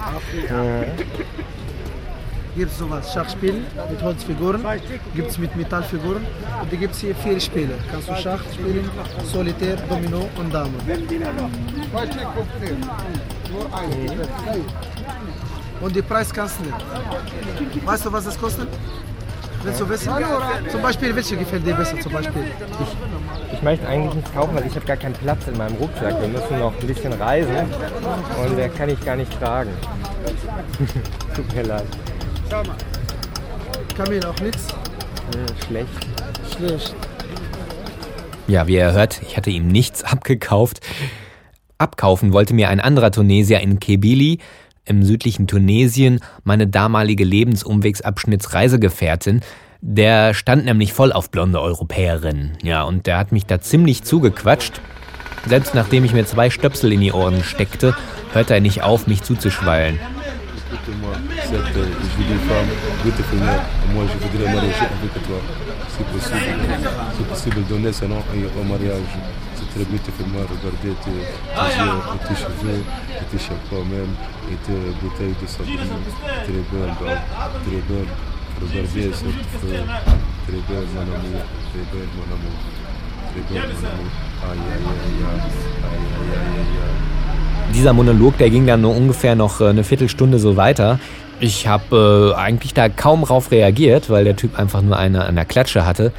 gibt 2.55 2.72
es 2.72 2.77
sowas. 2.77 3.13
Schachspielen 3.13 3.65
mit 3.89 4.01
Holzfiguren, 4.01 4.63
gibt 5.13 5.29
es 5.29 5.38
mit 5.38 5.53
Metallfiguren. 5.58 6.25
Und 6.62 6.72
da 6.72 6.77
gibt 6.77 6.93
es 6.93 7.01
hier 7.01 7.15
vier 7.15 7.38
Spiele. 7.39 7.74
Kannst 7.91 8.08
du 8.08 8.15
Schach 8.15 8.41
spielen, 8.53 8.89
Solitär, 9.25 9.75
Domino 9.89 10.29
und 10.38 10.53
Dame. 10.53 10.72
Und 15.81 15.96
die 15.96 16.01
Preis 16.01 16.31
kannst 16.34 16.60
du 16.60 16.63
nicht. 16.65 17.86
Weißt 17.86 18.05
du, 18.05 18.12
was 18.12 18.25
das 18.25 18.39
kostet? 18.39 18.67
Willst 19.63 19.79
du 19.79 19.89
wissen? 19.89 20.12
Zum 20.72 20.81
Beispiel, 20.81 21.15
welche 21.15 21.38
gefällt 21.38 21.65
dir 21.65 21.75
besser? 21.75 22.00
Zum 22.00 22.12
Beispiel. 22.12 22.43
Ich 23.53 23.62
möchte 23.62 23.88
eigentlich 23.88 24.15
nichts 24.15 24.34
kaufen, 24.34 24.55
weil 24.55 24.65
ich 24.65 24.75
habe 24.75 24.86
gar 24.86 24.98
keinen 24.98 25.13
Platz 25.13 25.48
in 25.48 25.58
meinem 25.58 25.75
Rucksack. 25.75 26.20
Wir 26.20 26.27
müssen 26.27 26.60
noch 26.60 26.74
ein 26.79 26.88
bisschen 26.88 27.13
reisen 27.13 27.55
und 28.43 28.58
der 28.58 28.70
kann 28.70 28.89
ich 28.89 29.03
gar 29.05 29.15
nicht 29.15 29.31
tragen. 29.39 29.72
Tut 31.36 31.55
mir 31.55 31.63
leid. 31.63 31.86
Kamil 33.96 34.25
auch 34.25 34.39
nichts? 34.39 34.67
Äh, 34.70 35.65
schlecht. 35.65 35.89
Schlecht. 36.55 36.96
Ja, 38.48 38.67
wie 38.67 38.75
ihr 38.75 38.91
hört, 38.91 39.22
ich 39.22 39.38
hatte 39.38 39.50
ihm 39.50 39.67
nichts 39.67 40.03
abgekauft. 40.03 40.79
Abkaufen 41.81 42.31
wollte 42.31 42.53
mir 42.53 42.69
ein 42.69 42.79
anderer 42.79 43.11
Tunesier 43.11 43.59
in 43.59 43.79
Kebili, 43.79 44.38
im 44.85 45.03
südlichen 45.03 45.47
Tunesien, 45.47 46.19
meine 46.43 46.67
damalige 46.67 47.23
Lebensumwegsabschnittsreisegefährtin. 47.23 49.41
Der 49.81 50.35
stand 50.35 50.65
nämlich 50.65 50.93
voll 50.93 51.11
auf 51.11 51.31
blonde 51.31 51.59
Europäerinnen. 51.59 52.59
Ja, 52.61 52.83
und 52.83 53.07
der 53.07 53.17
hat 53.17 53.31
mich 53.31 53.47
da 53.47 53.59
ziemlich 53.59 54.03
zugequatscht. 54.03 54.79
Selbst 55.47 55.73
nachdem 55.73 56.05
ich 56.05 56.13
mir 56.13 56.25
zwei 56.25 56.51
Stöpsel 56.51 56.93
in 56.93 57.01
die 57.01 57.11
Ohren 57.11 57.43
steckte, 57.43 57.95
hörte 58.31 58.53
er 58.53 58.61
nicht 58.61 58.83
auf, 58.83 59.07
mich 59.07 59.23
zuzuschwallen. 59.23 60.00
Écoute-moi, 69.73 70.01
cette 70.01 70.11
jolie 70.11 70.11
femme, 70.11 70.11
beautiful 70.11 70.27
man, 70.27 70.43
moi 70.43 70.47
je 70.47 70.53
voudrais 70.53 70.81
marier 70.81 70.91
avec 70.91 71.01
toi, 71.01 71.31
si 71.31 71.31
possible. 71.31 71.33
Si 71.33 71.33
possible, 71.33 71.33
donner 71.33 71.35
son 71.35 71.35
nom 71.35 71.35
et 71.35 71.35
au 71.35 71.35
mariage. 71.35 71.35
C'est 71.35 71.35
très 71.35 71.35
beautiful 71.35 71.35
man, 71.35 71.35
regardez 71.35 71.35
tes, 71.35 71.35
tes 71.35 71.35
yeux, 71.35 71.35
et 71.35 71.55
tes 72.11 72.35
cheveux, 72.51 72.81
et 72.81 73.25
tes 73.31 73.39
chapeaux 73.39 73.83
même, 73.83 74.13
et 74.51 74.59
tes 74.65 74.81
bouteilles 75.01 75.37
de 75.39 75.47
dame, 75.47 76.01
très 76.31 76.61
belle. 76.61 76.95
Regardez 78.61 78.97
belle 80.51 80.89
mon 80.93 81.07
amour, 81.15 81.43
belle 81.73 82.11
mon 82.15 82.27
amour, 82.35 82.59
belle 83.33 83.45
mon 83.49 83.87
amour. 83.87 84.11
Aïe 84.43 84.59
aïe 84.59 84.91
aïe 84.91 85.21
aïe, 85.21 85.47
aïe 85.51 85.91
aïe 85.91 86.11
aïe 86.21 86.55
aïe 86.57 86.77
aïe. 86.81 86.99
Dieser 87.73 87.93
Monolog, 87.93 88.37
der 88.37 88.49
ging 88.49 88.67
dann 88.67 88.81
nur 88.81 88.95
ungefähr 88.97 89.35
noch 89.35 89.61
äh, 89.61 89.69
eine 89.69 89.83
Viertelstunde 89.85 90.39
so 90.39 90.57
weiter. 90.57 90.99
Ich 91.39 91.67
habe 91.67 92.33
äh, 92.35 92.39
eigentlich 92.39 92.73
da 92.73 92.89
kaum 92.89 93.23
drauf 93.23 93.49
reagiert, 93.49 94.09
weil 94.09 94.25
der 94.25 94.35
Typ 94.35 94.59
einfach 94.59 94.81
nur 94.81 94.97
eine 94.97 95.25
an 95.25 95.35
der 95.35 95.45
Klatsche 95.45 95.85
hatte. 95.85 96.11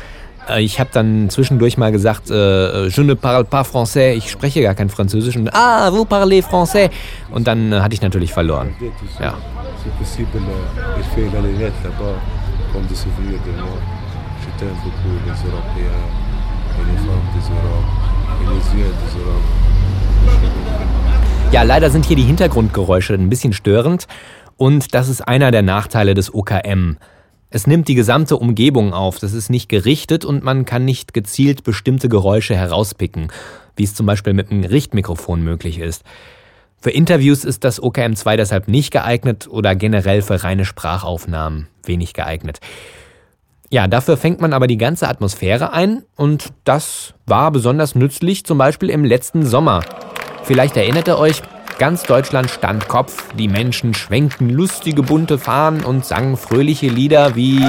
Äh, 0.48 0.62
ich 0.62 0.80
habe 0.80 0.90
dann 0.92 1.30
zwischendurch 1.30 1.76
mal 1.76 1.92
gesagt, 1.92 2.30
äh, 2.30 2.86
je 2.86 3.04
ne 3.04 3.16
parle 3.16 3.44
pas 3.44 3.66
français, 3.68 4.14
ich 4.14 4.30
spreche 4.30 4.62
gar 4.62 4.74
kein 4.74 4.88
Französisch 4.88 5.36
und 5.36 5.54
ah, 5.54 5.90
vous 5.90 6.04
parlez 6.04 6.44
français. 6.44 6.90
Und 7.30 7.46
dann 7.46 7.72
äh, 7.72 7.80
hatte 7.80 7.94
ich 7.94 8.02
natürlich 8.02 8.32
verloren. 8.32 8.74
Ja. 9.20 9.34
Ja, 21.52 21.62
leider 21.62 21.90
sind 21.90 22.06
hier 22.06 22.16
die 22.16 22.22
Hintergrundgeräusche 22.22 23.14
ein 23.14 23.28
bisschen 23.28 23.52
störend 23.52 24.06
und 24.56 24.94
das 24.94 25.08
ist 25.08 25.20
einer 25.20 25.50
der 25.50 25.62
Nachteile 25.62 26.14
des 26.14 26.32
OKM. 26.32 26.96
Es 27.54 27.66
nimmt 27.66 27.86
die 27.86 27.94
gesamte 27.94 28.38
Umgebung 28.38 28.94
auf, 28.94 29.18
das 29.18 29.34
ist 29.34 29.50
nicht 29.50 29.68
gerichtet 29.68 30.24
und 30.24 30.42
man 30.42 30.64
kann 30.64 30.86
nicht 30.86 31.12
gezielt 31.12 31.64
bestimmte 31.64 32.08
Geräusche 32.08 32.56
herauspicken, 32.56 33.30
wie 33.76 33.84
es 33.84 33.94
zum 33.94 34.06
Beispiel 34.06 34.32
mit 34.32 34.50
einem 34.50 34.64
Richtmikrofon 34.64 35.42
möglich 35.42 35.78
ist. 35.78 36.02
Für 36.80 36.90
Interviews 36.90 37.44
ist 37.44 37.62
das 37.62 37.80
OKM2 37.82 38.36
deshalb 38.38 38.68
nicht 38.68 38.90
geeignet 38.90 39.48
oder 39.50 39.74
generell 39.74 40.22
für 40.22 40.42
reine 40.42 40.64
Sprachaufnahmen 40.64 41.68
wenig 41.84 42.14
geeignet. 42.14 42.60
Ja, 43.68 43.86
dafür 43.86 44.16
fängt 44.16 44.40
man 44.40 44.54
aber 44.54 44.66
die 44.66 44.78
ganze 44.78 45.06
Atmosphäre 45.06 45.74
ein 45.74 46.04
und 46.16 46.54
das 46.64 47.12
war 47.26 47.50
besonders 47.50 47.94
nützlich 47.94 48.46
zum 48.46 48.56
Beispiel 48.56 48.88
im 48.88 49.04
letzten 49.04 49.44
Sommer. 49.44 49.82
Vielleicht 50.44 50.78
erinnert 50.78 51.06
ihr 51.06 51.18
euch, 51.18 51.42
ganz 51.82 52.04
Deutschland 52.04 52.48
stand 52.48 52.86
Kopf, 52.86 53.24
die 53.36 53.48
Menschen 53.48 53.92
schwenkten 53.92 54.48
lustige 54.48 55.02
bunte 55.02 55.36
Fahnen 55.36 55.82
und 55.82 56.04
sangen 56.04 56.36
fröhliche 56.36 56.86
Lieder 56.86 57.34
wie 57.34 57.60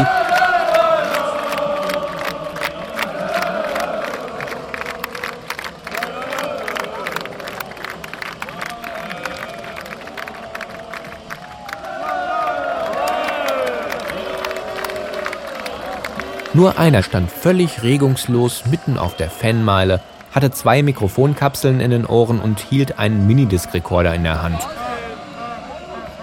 Nur 16.53 16.77
einer 16.77 17.01
stand 17.01 17.31
völlig 17.31 17.81
regungslos 17.81 18.67
mitten 18.67 18.99
auf 18.99 19.17
der 19.17 19.31
Fanmeile, 19.31 20.01
hatte 20.33 20.51
zwei 20.51 20.83
Mikrofonkapseln 20.83 21.79
in 21.79 21.91
den 21.91 22.05
Ohren 22.05 22.39
und 22.39 22.59
hielt 22.59 22.99
einen 22.99 23.27
Minidisc-Rekorder 23.27 24.13
in 24.13 24.23
der 24.23 24.41
Hand. 24.41 24.59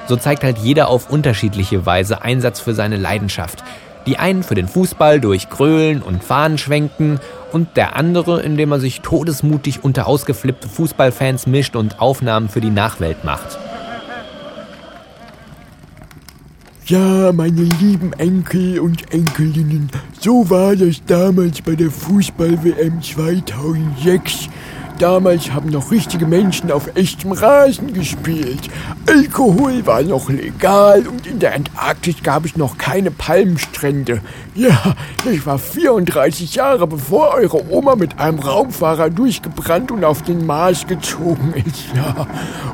So 0.06 0.16
zeigt 0.16 0.42
halt 0.42 0.58
jeder 0.58 0.88
auf 0.88 1.08
unterschiedliche 1.08 1.86
Weise 1.86 2.22
Einsatz 2.22 2.60
für 2.60 2.74
seine 2.74 2.96
Leidenschaft. 2.96 3.62
Die 4.06 4.18
einen 4.18 4.42
für 4.42 4.54
den 4.54 4.66
Fußball 4.66 5.20
durch 5.20 5.48
Grölen 5.50 6.02
und 6.02 6.24
Fahnenschwenken 6.24 7.20
und 7.52 7.76
der 7.76 7.96
andere, 7.96 8.42
indem 8.42 8.72
er 8.72 8.80
sich 8.80 9.02
todesmutig 9.02 9.84
unter 9.84 10.06
ausgeflippte 10.06 10.68
Fußballfans 10.68 11.46
mischt 11.46 11.76
und 11.76 12.00
Aufnahmen 12.00 12.48
für 12.48 12.60
die 12.60 12.70
Nachwelt 12.70 13.24
macht. 13.24 13.58
Ja, 16.86 17.30
meine 17.32 17.62
lieben 17.62 18.12
Enkel 18.14 18.80
und 18.80 19.12
Enkelinnen, 19.14 19.90
so 20.20 20.48
war 20.50 20.76
das 20.76 21.02
damals 21.06 21.62
bei 21.62 21.74
der 21.74 21.90
Fußball-WM 21.90 23.02
2006. 23.02 24.48
Damals 24.98 25.50
haben 25.50 25.70
noch 25.70 25.90
richtige 25.90 26.26
Menschen 26.26 26.70
auf 26.70 26.94
echtem 26.94 27.32
Rasen 27.32 27.94
gespielt. 27.94 28.68
Alkohol 29.08 29.86
war 29.86 30.02
noch 30.02 30.28
legal 30.28 31.06
und 31.06 31.26
in 31.26 31.38
der 31.38 31.54
Antarktis 31.54 32.16
gab 32.22 32.44
es 32.44 32.54
noch 32.58 32.76
keine 32.76 33.10
Palmstrände. 33.10 34.20
Ja, 34.54 34.94
ich 35.24 35.46
war 35.46 35.58
34 35.58 36.54
Jahre 36.54 36.86
bevor 36.86 37.30
eure 37.30 37.70
Oma 37.70 37.96
mit 37.96 38.18
einem 38.18 38.40
Raumfahrer 38.40 39.08
durchgebrannt 39.08 39.90
und 39.90 40.04
auf 40.04 40.20
den 40.20 40.44
Mars 40.44 40.86
gezogen 40.86 41.54
ist. 41.54 41.86
Ja, 41.96 42.26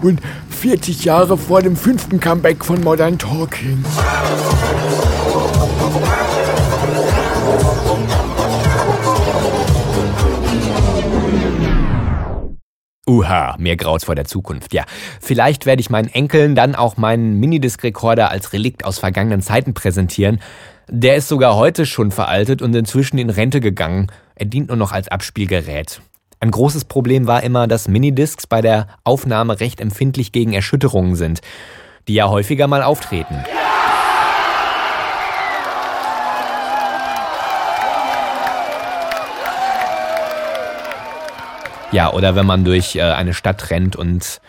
und 0.03 0.21
40 0.51 1.05
Jahre 1.05 1.39
vor 1.39 1.63
dem 1.63 1.77
fünften 1.77 2.19
Comeback 2.19 2.65
von 2.65 2.81
Modern 2.81 3.19
Talking. 3.19 3.85
Uha, 13.09 13.55
mir 13.59 13.77
graut's 13.77 14.05
vor 14.05 14.17
der 14.17 14.25
Zukunft. 14.25 14.75
Ja, 14.75 14.85
vielleicht 15.21 15.65
werde 15.65 15.81
ich 15.81 15.91
meinen 15.91 16.09
Enkeln 16.09 16.57
dann 16.57 16.75
auch 16.75 16.97
meinen 16.97 17.39
Minidisc-Rekorder 17.39 18.33
als 18.33 18.53
Relikt 18.53 18.85
aus 18.85 18.99
vergangenen 18.99 19.43
Zeiten 19.43 19.75
präsentieren. 19.75 20.41
Der 20.89 21.15
ist 21.15 21.29
sogar 21.29 21.55
heute 21.55 21.87
schon 21.87 22.11
veraltet 22.11 22.63
und 22.63 22.75
inzwischen 22.75 23.19
in 23.19 23.31
Rente 23.31 23.61
gegangen. 23.61 24.09
Er 24.35 24.47
dient 24.47 24.69
nur 24.69 24.77
noch 24.77 24.91
als 24.91 25.07
Abspielgerät. 25.07 26.01
Ein 26.41 26.51
großes 26.51 26.87
Problem 26.87 27.29
war 27.29 27.45
immer, 27.45 27.69
dass 27.69 27.87
Minidiscs 27.87 28.49
bei 28.49 28.61
der 28.61 28.89
Aufnahme 29.05 29.61
recht 29.61 29.81
empfindlich 29.81 30.33
gegen 30.33 30.53
Erschütterungen 30.53 31.15
sind, 31.15 31.41
die 32.09 32.15
ja 32.15 32.29
häufiger 32.29 32.67
mal 32.67 32.83
auftreten. 32.83 33.37
Ja, 41.97 42.13
oder 42.13 42.37
wenn 42.37 42.45
man 42.45 42.63
durch 42.63 42.97
äh, 42.97 43.01
eine 43.01 43.33
Stadt 43.33 43.71
rennt 43.71 43.97
und 43.97 44.43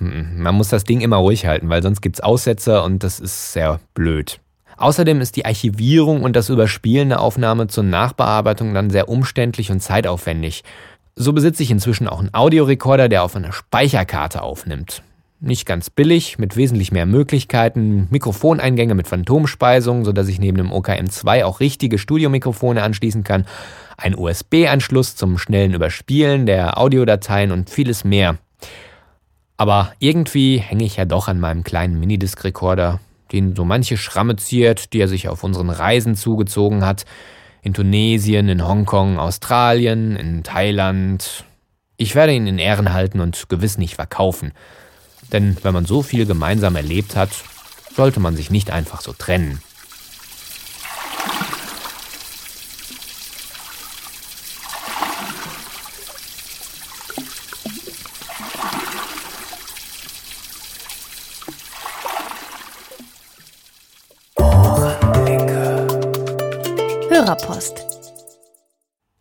hm, 0.00 0.42
man 0.42 0.56
muss 0.56 0.70
das 0.70 0.82
Ding 0.82 1.02
immer 1.02 1.18
ruhig 1.18 1.46
halten, 1.46 1.68
weil 1.68 1.84
sonst 1.84 2.00
gibt's 2.00 2.18
Aussetzer 2.18 2.82
und 2.82 3.04
das 3.04 3.20
ist 3.20 3.52
sehr 3.52 3.78
blöd. 3.94 4.40
Außerdem 4.76 5.20
ist 5.20 5.36
die 5.36 5.44
Archivierung 5.44 6.24
und 6.24 6.34
das 6.34 6.48
Überspielen 6.48 7.10
der 7.10 7.20
Aufnahme 7.20 7.68
zur 7.68 7.84
Nachbearbeitung 7.84 8.74
dann 8.74 8.90
sehr 8.90 9.08
umständlich 9.08 9.70
und 9.70 9.78
zeitaufwendig. 9.78 10.64
So 11.14 11.32
besitze 11.32 11.62
ich 11.62 11.70
inzwischen 11.70 12.08
auch 12.08 12.18
einen 12.18 12.34
Audiorekorder, 12.34 13.08
der 13.08 13.22
auf 13.22 13.36
einer 13.36 13.52
Speicherkarte 13.52 14.42
aufnimmt. 14.42 15.04
Nicht 15.42 15.64
ganz 15.64 15.88
billig, 15.88 16.38
mit 16.38 16.56
wesentlich 16.56 16.92
mehr 16.92 17.06
Möglichkeiten, 17.06 18.08
Mikrofoneingänge 18.10 18.94
mit 18.94 19.08
Phantomspeisung, 19.08 20.04
sodass 20.04 20.28
ich 20.28 20.38
neben 20.38 20.58
dem 20.58 20.70
OKM2 20.70 21.44
auch 21.44 21.60
richtige 21.60 21.96
Studiomikrofone 21.96 22.82
anschließen 22.82 23.24
kann, 23.24 23.46
ein 23.96 24.14
USB-Anschluss 24.14 25.16
zum 25.16 25.38
schnellen 25.38 25.72
Überspielen 25.72 26.44
der 26.44 26.76
Audiodateien 26.76 27.52
und 27.52 27.70
vieles 27.70 28.04
mehr. 28.04 28.36
Aber 29.56 29.92
irgendwie 29.98 30.58
hänge 30.58 30.84
ich 30.84 30.96
ja 30.96 31.06
doch 31.06 31.26
an 31.26 31.40
meinem 31.40 31.64
kleinen 31.64 31.98
Minidisc-Rekorder. 32.00 33.00
den 33.32 33.56
so 33.56 33.64
manche 33.64 33.96
Schramme 33.96 34.36
ziert, 34.36 34.92
die 34.92 35.00
er 35.00 35.08
sich 35.08 35.28
auf 35.28 35.44
unseren 35.44 35.70
Reisen 35.70 36.16
zugezogen 36.16 36.84
hat. 36.84 37.04
In 37.62 37.72
Tunesien, 37.72 38.48
in 38.48 38.66
Hongkong, 38.66 39.18
Australien, 39.18 40.16
in 40.16 40.42
Thailand. 40.42 41.44
Ich 41.96 42.14
werde 42.14 42.34
ihn 42.34 42.46
in 42.46 42.58
Ehren 42.58 42.92
halten 42.92 43.20
und 43.20 43.48
gewiss 43.48 43.78
nicht 43.78 43.94
verkaufen. 43.94 44.52
Denn 45.32 45.56
wenn 45.62 45.74
man 45.74 45.86
so 45.86 46.02
viel 46.02 46.26
gemeinsam 46.26 46.76
erlebt 46.76 47.16
hat, 47.16 47.30
sollte 47.94 48.20
man 48.20 48.36
sich 48.36 48.50
nicht 48.50 48.70
einfach 48.70 49.00
so 49.00 49.12
trennen. 49.12 49.60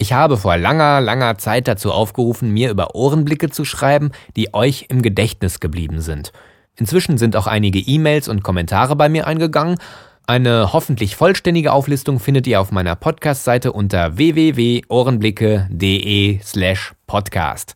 Ich 0.10 0.14
habe 0.14 0.38
vor 0.38 0.58
langer, 0.58 1.02
langer 1.02 1.38
Zeit 1.38 1.68
dazu 1.68 1.92
aufgerufen, 1.92 2.50
mir 2.50 2.72
über 2.72 2.96
Ohrenblicke 2.96 3.52
zu 3.52 3.64
schreiben, 3.64 4.10
die 4.36 4.56
euch 4.56 4.88
im 4.90 5.04
Gedächtnis 5.04 5.60
geblieben 5.60 6.02
sind. 6.02 6.32
Inzwischen 6.76 7.20
sind 7.20 7.36
auch 7.36 7.46
einige 7.46 7.78
E-Mails 7.78 8.28
und 8.28 8.42
Kommentare 8.42 8.96
bei 8.96 9.08
mir 9.08 9.28
eingegangen. 9.28 9.78
Eine 10.26 10.74
hoffentlich 10.74 11.16
vollständige 11.16 11.74
Auflistung 11.74 12.20
findet 12.20 12.48
ihr 12.48 12.60
auf 12.60 12.72
meiner 12.72 12.96
Podcast-Seite 12.96 13.72
unter 13.72 14.18
www.ohrenblicke.de 14.18 16.40
slash 16.42 16.96
podcast. 17.06 17.76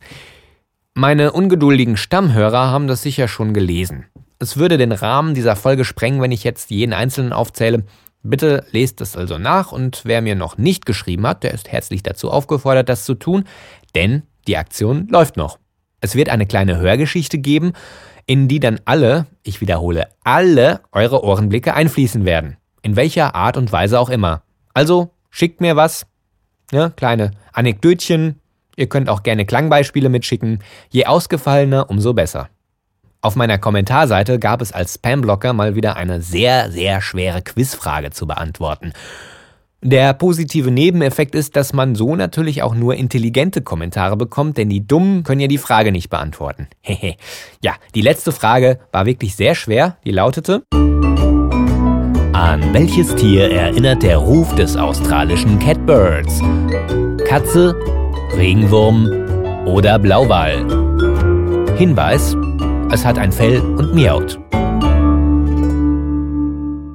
Meine 0.92 1.30
ungeduldigen 1.30 1.96
Stammhörer 1.96 2.68
haben 2.68 2.88
das 2.88 3.02
sicher 3.02 3.28
schon 3.28 3.54
gelesen. 3.54 4.06
Es 4.40 4.56
würde 4.56 4.76
den 4.76 4.90
Rahmen 4.90 5.34
dieser 5.34 5.54
Folge 5.54 5.84
sprengen, 5.84 6.20
wenn 6.20 6.32
ich 6.32 6.42
jetzt 6.42 6.72
jeden 6.72 6.94
einzelnen 6.94 7.32
aufzähle. 7.32 7.84
Bitte 8.26 8.64
lest 8.70 9.02
es 9.02 9.18
also 9.18 9.36
nach 9.36 9.70
und 9.70 10.00
wer 10.04 10.22
mir 10.22 10.34
noch 10.34 10.56
nicht 10.56 10.86
geschrieben 10.86 11.26
hat, 11.26 11.42
der 11.42 11.52
ist 11.52 11.70
herzlich 11.70 12.02
dazu 12.02 12.30
aufgefordert, 12.30 12.88
das 12.88 13.04
zu 13.04 13.14
tun, 13.14 13.44
denn 13.94 14.22
die 14.46 14.56
Aktion 14.56 15.08
läuft 15.08 15.36
noch. 15.36 15.58
Es 16.00 16.14
wird 16.14 16.30
eine 16.30 16.46
kleine 16.46 16.78
Hörgeschichte 16.78 17.36
geben, 17.36 17.74
in 18.24 18.48
die 18.48 18.60
dann 18.60 18.80
alle, 18.86 19.26
ich 19.42 19.60
wiederhole, 19.60 20.08
alle 20.24 20.80
eure 20.90 21.22
Ohrenblicke 21.22 21.74
einfließen 21.74 22.24
werden. 22.24 22.56
In 22.80 22.96
welcher 22.96 23.34
Art 23.34 23.58
und 23.58 23.70
Weise 23.72 24.00
auch 24.00 24.08
immer. 24.08 24.42
Also 24.72 25.10
schickt 25.28 25.60
mir 25.60 25.76
was, 25.76 26.06
ja, 26.72 26.88
kleine 26.88 27.32
Anekdötchen, 27.52 28.40
ihr 28.76 28.88
könnt 28.88 29.10
auch 29.10 29.22
gerne 29.22 29.44
Klangbeispiele 29.44 30.08
mitschicken, 30.08 30.60
je 30.88 31.04
ausgefallener, 31.04 31.90
umso 31.90 32.14
besser. 32.14 32.48
Auf 33.24 33.36
meiner 33.36 33.56
Kommentarseite 33.56 34.38
gab 34.38 34.60
es 34.60 34.70
als 34.72 34.96
Spamblocker 34.96 35.54
mal 35.54 35.74
wieder 35.74 35.96
eine 35.96 36.20
sehr, 36.20 36.70
sehr 36.70 37.00
schwere 37.00 37.40
Quizfrage 37.40 38.10
zu 38.10 38.26
beantworten. 38.26 38.92
Der 39.80 40.12
positive 40.12 40.70
Nebeneffekt 40.70 41.34
ist, 41.34 41.56
dass 41.56 41.72
man 41.72 41.94
so 41.94 42.16
natürlich 42.16 42.62
auch 42.62 42.74
nur 42.74 42.96
intelligente 42.96 43.62
Kommentare 43.62 44.18
bekommt, 44.18 44.58
denn 44.58 44.68
die 44.68 44.86
Dummen 44.86 45.22
können 45.22 45.40
ja 45.40 45.46
die 45.46 45.56
Frage 45.56 45.90
nicht 45.90 46.10
beantworten. 46.10 46.68
Hehe. 46.82 47.16
ja, 47.62 47.72
die 47.94 48.02
letzte 48.02 48.30
Frage 48.30 48.78
war 48.92 49.06
wirklich 49.06 49.34
sehr 49.36 49.54
schwer. 49.54 49.96
Die 50.04 50.10
lautete: 50.10 50.62
An 52.34 52.74
welches 52.74 53.16
Tier 53.16 53.50
erinnert 53.50 54.02
der 54.02 54.18
Ruf 54.18 54.54
des 54.54 54.76
australischen 54.76 55.58
Catbirds? 55.60 56.42
Katze, 57.26 57.74
Regenwurm 58.36 59.64
oder 59.64 59.98
Blauwal? 59.98 60.58
Hinweis: 61.78 62.36
es 62.94 63.04
hat 63.04 63.18
ein 63.18 63.32
Fell 63.32 63.60
und 63.60 63.92
miaut. 63.92 64.38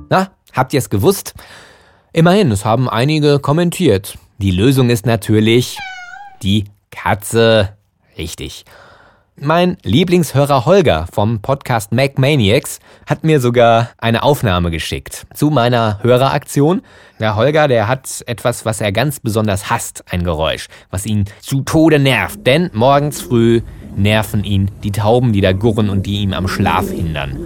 Na, 0.10 0.30
habt 0.54 0.72
ihr 0.72 0.78
es 0.78 0.90
gewusst? 0.90 1.34
Immerhin, 2.14 2.52
es 2.52 2.64
haben 2.64 2.90
einige 2.90 3.40
kommentiert. 3.40 4.18
Die 4.38 4.52
Lösung 4.52 4.90
ist 4.90 5.06
natürlich 5.06 5.78
die 6.42 6.64
Katze. 6.90 7.76
Richtig. 8.18 8.64
Mein 9.36 9.76
Lieblingshörer 9.84 10.66
Holger 10.66 11.06
vom 11.12 11.42
Podcast 11.42 11.92
Mac 11.92 12.18
Maniacs 12.18 12.80
hat 13.06 13.26
mir 13.26 13.42
sogar 13.42 13.90
eine 13.98 14.24
Aufnahme 14.24 14.72
geschickt 14.72 15.28
zu 15.34 15.50
meiner 15.50 16.00
Höreraktion. 16.02 16.82
Der 17.20 17.36
Holger, 17.36 17.68
der 17.68 17.90
hat 17.90 18.24
etwas, 18.26 18.66
was 18.66 18.80
er 18.80 18.94
ganz 18.94 19.20
besonders 19.20 19.70
hasst, 19.70 20.06
ein 20.10 20.24
Geräusch, 20.24 20.68
was 20.92 21.06
ihn 21.06 21.26
zu 21.42 21.62
Tode 21.62 22.00
nervt. 22.00 22.48
Denn 22.48 22.70
morgens 22.74 23.22
früh 23.22 23.62
nerven 23.96 24.44
ihn 24.44 24.70
die 24.84 24.92
Tauben, 24.92 25.34
die 25.34 25.42
da 25.42 25.54
gurren 25.54 25.90
und 25.90 26.06
die 26.06 26.22
ihm 26.22 26.34
am 26.34 26.48
Schlaf 26.48 26.90
hindern. 26.90 27.38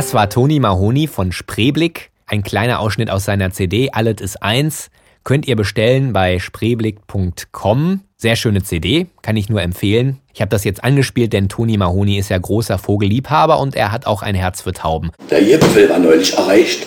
Das 0.00 0.14
war 0.14 0.30
Toni 0.30 0.60
Mahoni 0.60 1.08
von 1.08 1.30
Spreeblick. 1.30 2.10
Ein 2.26 2.42
kleiner 2.42 2.80
Ausschnitt 2.80 3.10
aus 3.10 3.26
seiner 3.26 3.50
CD 3.50 3.90
Alles 3.92 4.22
ist 4.22 4.42
eins. 4.42 4.88
Könnt 5.24 5.46
ihr 5.46 5.56
bestellen 5.56 6.14
bei 6.14 6.38
spreeblick.com. 6.38 8.00
Sehr 8.16 8.36
schöne 8.36 8.62
CD, 8.62 9.08
kann 9.20 9.36
ich 9.36 9.50
nur 9.50 9.60
empfehlen. 9.60 10.18
Ich 10.32 10.40
habe 10.40 10.48
das 10.48 10.64
jetzt 10.64 10.82
angespielt, 10.82 11.34
denn 11.34 11.50
Toni 11.50 11.76
Mahoni 11.76 12.18
ist 12.18 12.30
ja 12.30 12.38
großer 12.38 12.78
Vogelliebhaber 12.78 13.60
und 13.60 13.74
er 13.74 13.92
hat 13.92 14.06
auch 14.06 14.22
ein 14.22 14.34
Herz 14.34 14.62
für 14.62 14.72
Tauben. 14.72 15.10
Der 15.30 15.42
Gipfel 15.42 15.90
war 15.90 15.98
neulich 15.98 16.32
erreicht. 16.32 16.86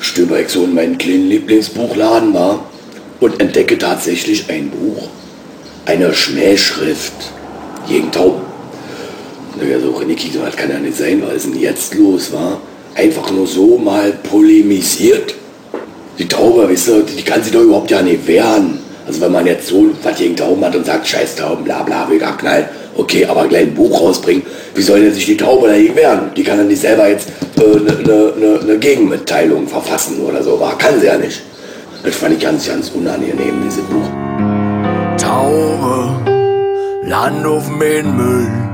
Stöber 0.00 0.40
ich 0.40 0.48
so 0.48 0.64
in 0.64 0.74
meinen 0.74 0.96
kleinen 0.96 1.28
Lieblingsbuchladen 1.28 2.32
war 2.32 2.60
und 3.20 3.38
entdecke 3.38 3.76
tatsächlich 3.76 4.48
ein 4.48 4.70
Buch. 4.70 5.10
Eine 5.84 6.14
Schmähschrift 6.14 7.32
gegen 7.86 8.10
Tauben. 8.10 8.55
Naja, 9.58 9.80
so 9.80 9.90
Reniki, 9.92 10.30
das 10.32 10.54
kann 10.54 10.70
ja 10.70 10.78
nicht 10.78 10.98
sein, 10.98 11.22
was 11.24 11.36
ist 11.36 11.46
denn 11.46 11.58
jetzt 11.58 11.94
los, 11.94 12.30
war? 12.32 12.60
Einfach 12.94 13.30
nur 13.30 13.46
so 13.46 13.78
mal 13.78 14.12
polemisiert. 14.22 15.34
Die 16.18 16.28
Taube, 16.28 16.68
weißt 16.68 16.88
du, 16.88 17.02
die 17.02 17.22
kann 17.22 17.42
sich 17.42 17.52
doch 17.52 17.62
überhaupt 17.62 17.90
ja 17.90 18.02
nicht 18.02 18.26
wehren. 18.26 18.78
Also 19.06 19.20
wenn 19.22 19.32
man 19.32 19.46
jetzt 19.46 19.68
so 19.68 19.86
was 20.02 20.18
gegen 20.18 20.36
Tauben 20.36 20.62
hat 20.62 20.76
und 20.76 20.84
sagt, 20.84 21.06
scheiß 21.06 21.36
Tauben, 21.36 21.64
bla 21.64 21.82
bla, 21.82 22.08
will 22.10 22.18
gar 22.18 22.36
knallen, 22.36 22.66
okay, 22.96 23.24
aber 23.24 23.46
gleich 23.46 23.62
ein 23.62 23.74
Buch 23.74 23.98
rausbringen, 23.98 24.42
wie 24.74 24.82
soll 24.82 25.00
denn 25.00 25.14
sich 25.14 25.24
die 25.24 25.36
Taube 25.36 25.68
dagegen 25.68 25.96
wehren? 25.96 26.30
Die 26.36 26.42
kann 26.42 26.58
dann 26.58 26.68
nicht 26.68 26.82
selber 26.82 27.08
jetzt 27.08 27.28
eine 27.56 27.64
äh, 27.64 27.76
ne, 27.76 27.92
ne, 28.02 28.32
ne, 28.38 28.60
ne 28.66 28.78
Gegenmitteilung 28.78 29.66
verfassen 29.68 30.20
oder 30.20 30.42
so, 30.42 30.60
war, 30.60 30.76
kann 30.76 31.00
sie 31.00 31.06
ja 31.06 31.16
nicht. 31.16 31.40
Das 32.04 32.14
fand 32.14 32.34
ich 32.34 32.40
ganz, 32.40 32.66
ganz 32.66 32.90
unangenehm, 32.90 33.62
dieses 33.64 33.84
Buch. 33.84 34.06
Taube, 35.16 36.20
land 37.04 37.46
auf 37.46 37.70
Müll 37.70 38.65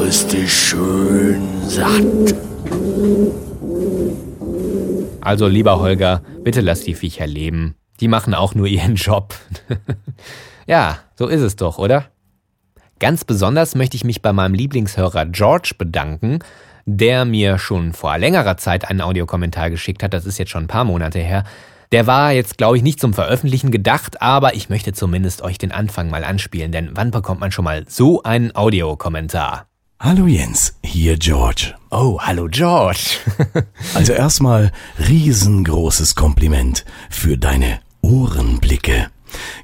frisst 0.00 0.32
dich 0.32 0.50
schön 0.50 1.46
satt. 1.68 2.34
Also 5.20 5.46
lieber 5.46 5.78
Holger, 5.78 6.22
bitte 6.42 6.62
lass 6.62 6.80
die 6.80 6.94
Viecher 6.94 7.26
leben. 7.26 7.74
Die 8.00 8.08
machen 8.08 8.32
auch 8.32 8.54
nur 8.54 8.66
ihren 8.66 8.94
Job. 8.94 9.34
ja, 10.66 11.00
so 11.16 11.26
ist 11.26 11.42
es 11.42 11.56
doch, 11.56 11.76
oder? 11.76 12.06
Ganz 12.98 13.24
besonders 13.24 13.74
möchte 13.74 13.94
ich 13.94 14.04
mich 14.04 14.22
bei 14.22 14.32
meinem 14.32 14.54
Lieblingshörer 14.54 15.26
George 15.26 15.72
bedanken, 15.76 16.38
der 16.86 17.26
mir 17.26 17.58
schon 17.58 17.92
vor 17.92 18.16
längerer 18.16 18.56
Zeit 18.56 18.88
einen 18.88 19.02
Audiokommentar 19.02 19.68
geschickt 19.68 20.02
hat. 20.02 20.14
Das 20.14 20.24
ist 20.24 20.38
jetzt 20.38 20.50
schon 20.50 20.64
ein 20.64 20.68
paar 20.68 20.84
Monate 20.84 21.18
her. 21.18 21.44
Der 21.92 22.06
war 22.06 22.32
jetzt, 22.32 22.56
glaube 22.56 22.78
ich, 22.78 22.82
nicht 22.82 23.00
zum 23.00 23.12
Veröffentlichen 23.12 23.70
gedacht, 23.70 24.22
aber 24.22 24.54
ich 24.54 24.70
möchte 24.70 24.94
zumindest 24.94 25.42
euch 25.42 25.58
den 25.58 25.72
Anfang 25.72 26.08
mal 26.08 26.24
anspielen, 26.24 26.72
denn 26.72 26.90
wann 26.94 27.10
bekommt 27.10 27.40
man 27.40 27.52
schon 27.52 27.66
mal 27.66 27.84
so 27.86 28.22
einen 28.22 28.56
Audiokommentar? 28.56 29.69
Hallo 30.02 30.26
Jens, 30.26 30.78
hier 30.82 31.18
George. 31.18 31.74
Oh, 31.90 32.18
hallo 32.18 32.48
George. 32.50 33.18
also 33.94 34.14
erstmal 34.14 34.72
riesengroßes 34.98 36.14
Kompliment 36.14 36.86
für 37.10 37.36
deine 37.36 37.80
Ohrenblicke. 38.00 39.10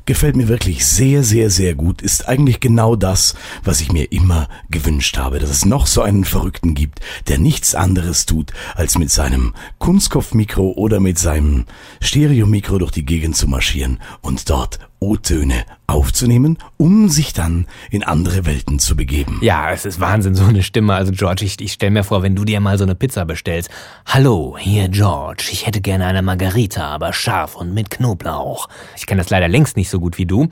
Gefällt 0.05 0.37
mir 0.37 0.49
wirklich 0.49 0.85
sehr, 0.85 1.25
sehr, 1.25 1.49
sehr 1.49 1.75
gut. 1.75 2.03
Ist 2.03 2.29
eigentlich 2.29 2.61
genau 2.61 2.97
das, 2.97 3.35
was 3.65 3.81
ich 3.81 3.93
mir 3.93 4.13
immer 4.13 4.51
gewünscht 4.69 5.17
habe, 5.17 5.39
dass 5.39 5.49
es 5.49 5.65
noch 5.65 5.87
so 5.87 6.03
einen 6.03 6.27
Verrückten 6.27 6.75
gibt, 6.75 7.01
der 7.29 7.39
nichts 7.39 7.75
anderes 7.75 8.27
tut, 8.27 8.53
als 8.75 8.99
mit 8.99 9.11
seinem 9.11 9.55
Kunstkopfmikro 9.79 10.73
oder 10.73 11.01
mit 11.01 11.19
seinem 11.19 11.65
Stereomikro 12.03 12.77
durch 12.77 12.93
die 12.93 13.07
Gegend 13.07 13.37
zu 13.37 13.49
marschieren 13.49 14.01
und 14.21 14.51
dort 14.51 14.81
O-Töne 15.07 15.65
aufzunehmen, 15.87 16.59
um 16.79 17.09
sich 17.09 17.33
dann 17.33 17.67
in 17.91 18.03
andere 18.03 18.45
Welten 18.45 18.81
zu 18.81 18.97
begeben. 18.97 19.39
Ja, 19.41 19.71
es 19.71 19.85
ist 19.85 20.01
Wahnsinn, 20.01 20.35
so 20.35 20.45
eine 20.45 20.65
Stimme. 20.65 20.95
Also 20.95 21.13
George, 21.13 21.45
ich, 21.45 21.61
ich 21.61 21.75
stell 21.75 21.91
mir 21.91 22.03
vor, 22.03 22.25
wenn 22.25 22.35
du 22.35 22.45
dir 22.45 22.59
mal 22.59 22.77
so 22.77 22.83
eine 22.83 22.97
Pizza 22.97 23.25
bestellst. 23.25 23.71
Hallo, 24.05 24.57
hier 24.59 24.89
George. 24.89 25.45
Ich 25.53 25.65
hätte 25.65 25.81
gerne 25.81 26.07
eine 26.07 26.23
Margarita, 26.23 26.89
aber 26.89 27.13
scharf 27.13 27.55
und 27.55 27.73
mit 27.73 27.91
Knoblauch. 27.91 28.69
Ich 28.97 29.07
kann 29.07 29.17
das 29.17 29.31
leider 29.31 29.47
längst 29.47 29.77
nicht 29.77 29.91
so 29.91 30.01
gut 30.01 30.19
wie 30.19 30.27
du. 30.27 30.49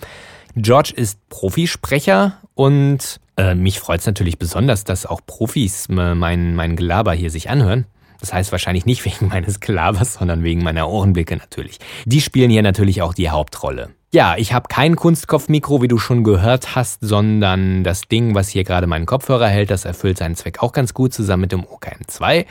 George 0.54 0.92
ist 0.94 1.28
Profisprecher 1.30 2.38
und 2.54 3.18
äh, 3.36 3.56
mich 3.56 3.80
freut's 3.80 4.06
natürlich 4.06 4.38
besonders, 4.38 4.84
dass 4.84 5.04
auch 5.04 5.20
Profis 5.26 5.88
äh, 5.88 6.14
mein, 6.14 6.54
mein 6.54 6.76
Gelaber 6.76 7.12
hier 7.12 7.30
sich 7.30 7.50
anhören. 7.50 7.86
Das 8.24 8.32
heißt 8.32 8.52
wahrscheinlich 8.52 8.86
nicht 8.86 9.04
wegen 9.04 9.28
meines 9.28 9.60
Gelabers, 9.60 10.14
sondern 10.14 10.42
wegen 10.42 10.62
meiner 10.62 10.88
Ohrenblicke 10.88 11.36
natürlich. 11.36 11.76
Die 12.06 12.22
spielen 12.22 12.50
hier 12.50 12.62
natürlich 12.62 13.02
auch 13.02 13.12
die 13.12 13.28
Hauptrolle. 13.28 13.90
Ja, 14.14 14.36
ich 14.38 14.54
habe 14.54 14.66
kein 14.68 14.96
Kunstkopfmikro, 14.96 15.82
wie 15.82 15.88
du 15.88 15.98
schon 15.98 16.24
gehört 16.24 16.74
hast, 16.74 17.00
sondern 17.02 17.84
das 17.84 18.08
Ding, 18.08 18.34
was 18.34 18.48
hier 18.48 18.64
gerade 18.64 18.86
meinen 18.86 19.04
Kopfhörer 19.04 19.48
hält, 19.48 19.70
das 19.70 19.84
erfüllt 19.84 20.16
seinen 20.16 20.36
Zweck 20.36 20.62
auch 20.62 20.72
ganz 20.72 20.94
gut 20.94 21.12
zusammen 21.12 21.42
mit 21.42 21.52
dem 21.52 21.64
OKM2. 21.66 22.46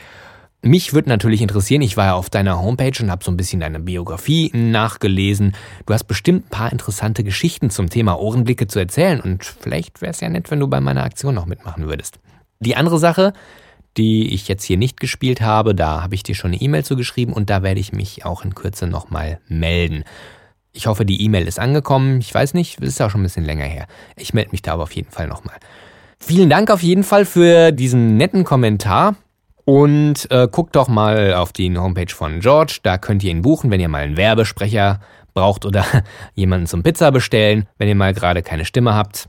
Mich 0.62 0.94
würde 0.94 1.08
natürlich 1.08 1.42
interessieren, 1.42 1.82
ich 1.82 1.96
war 1.96 2.04
ja 2.06 2.14
auf 2.14 2.30
deiner 2.30 2.62
Homepage 2.62 3.02
und 3.02 3.10
habe 3.10 3.24
so 3.24 3.32
ein 3.32 3.36
bisschen 3.36 3.58
deine 3.58 3.80
Biografie 3.80 4.52
nachgelesen. 4.54 5.56
Du 5.86 5.92
hast 5.92 6.04
bestimmt 6.04 6.46
ein 6.46 6.50
paar 6.50 6.70
interessante 6.70 7.24
Geschichten 7.24 7.68
zum 7.70 7.90
Thema 7.90 8.20
Ohrenblicke 8.20 8.68
zu 8.68 8.78
erzählen 8.78 9.20
und 9.20 9.44
vielleicht 9.44 10.02
wäre 10.02 10.12
es 10.12 10.20
ja 10.20 10.28
nett, 10.28 10.52
wenn 10.52 10.60
du 10.60 10.68
bei 10.68 10.80
meiner 10.80 11.02
Aktion 11.02 11.34
noch 11.34 11.46
mitmachen 11.46 11.88
würdest. 11.88 12.20
Die 12.60 12.76
andere 12.76 13.00
Sache, 13.00 13.32
die 13.96 14.34
ich 14.34 14.48
jetzt 14.48 14.64
hier 14.64 14.76
nicht 14.76 15.00
gespielt 15.00 15.40
habe, 15.40 15.74
da 15.74 16.02
habe 16.02 16.14
ich 16.14 16.22
dir 16.22 16.34
schon 16.34 16.52
eine 16.52 16.60
E-Mail 16.60 16.84
zugeschrieben 16.84 17.34
und 17.34 17.50
da 17.50 17.62
werde 17.62 17.80
ich 17.80 17.92
mich 17.92 18.24
auch 18.24 18.44
in 18.44 18.54
Kürze 18.54 18.86
nochmal 18.86 19.40
melden. 19.48 20.04
Ich 20.72 20.86
hoffe, 20.86 21.04
die 21.04 21.22
E-Mail 21.22 21.46
ist 21.46 21.60
angekommen. 21.60 22.18
Ich 22.18 22.34
weiß 22.34 22.54
nicht, 22.54 22.80
ist 22.80 23.00
auch 23.00 23.10
schon 23.10 23.20
ein 23.20 23.24
bisschen 23.24 23.44
länger 23.44 23.64
her. 23.64 23.86
Ich 24.16 24.34
melde 24.34 24.50
mich 24.50 24.62
da 24.62 24.72
aber 24.72 24.82
auf 24.82 24.92
jeden 24.92 25.10
Fall 25.10 25.28
nochmal. 25.28 25.56
Vielen 26.18 26.50
Dank 26.50 26.70
auf 26.70 26.82
jeden 26.82 27.04
Fall 27.04 27.24
für 27.24 27.70
diesen 27.70 28.16
netten 28.16 28.44
Kommentar. 28.44 29.16
Und 29.66 30.30
äh, 30.30 30.46
guckt 30.50 30.76
doch 30.76 30.88
mal 30.88 31.34
auf 31.34 31.52
die 31.52 31.74
Homepage 31.76 32.12
von 32.12 32.40
George. 32.40 32.80
Da 32.82 32.98
könnt 32.98 33.24
ihr 33.24 33.30
ihn 33.30 33.40
buchen, 33.40 33.70
wenn 33.70 33.80
ihr 33.80 33.88
mal 33.88 34.02
einen 34.02 34.18
Werbesprecher 34.18 35.00
braucht 35.32 35.64
oder 35.64 35.84
jemanden 36.34 36.66
zum 36.66 36.82
Pizza 36.82 37.10
bestellen, 37.10 37.66
wenn 37.78 37.88
ihr 37.88 37.94
mal 37.94 38.12
gerade 38.12 38.42
keine 38.42 38.64
Stimme 38.64 38.94
habt. 38.94 39.28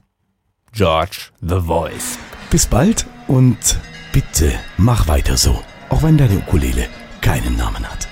George 0.74 1.30
the 1.42 1.60
Voice. 1.60 2.20
Bis 2.50 2.66
bald 2.66 3.06
und 3.28 3.80
bitte 4.16 4.54
mach 4.78 5.10
weiter 5.10 5.36
so, 5.36 5.62
auch 5.90 6.02
wenn 6.02 6.18
deine 6.18 6.38
Ukulele 6.38 6.88
keinen 7.20 7.58
Namen 7.58 7.84
hat. 7.84 8.08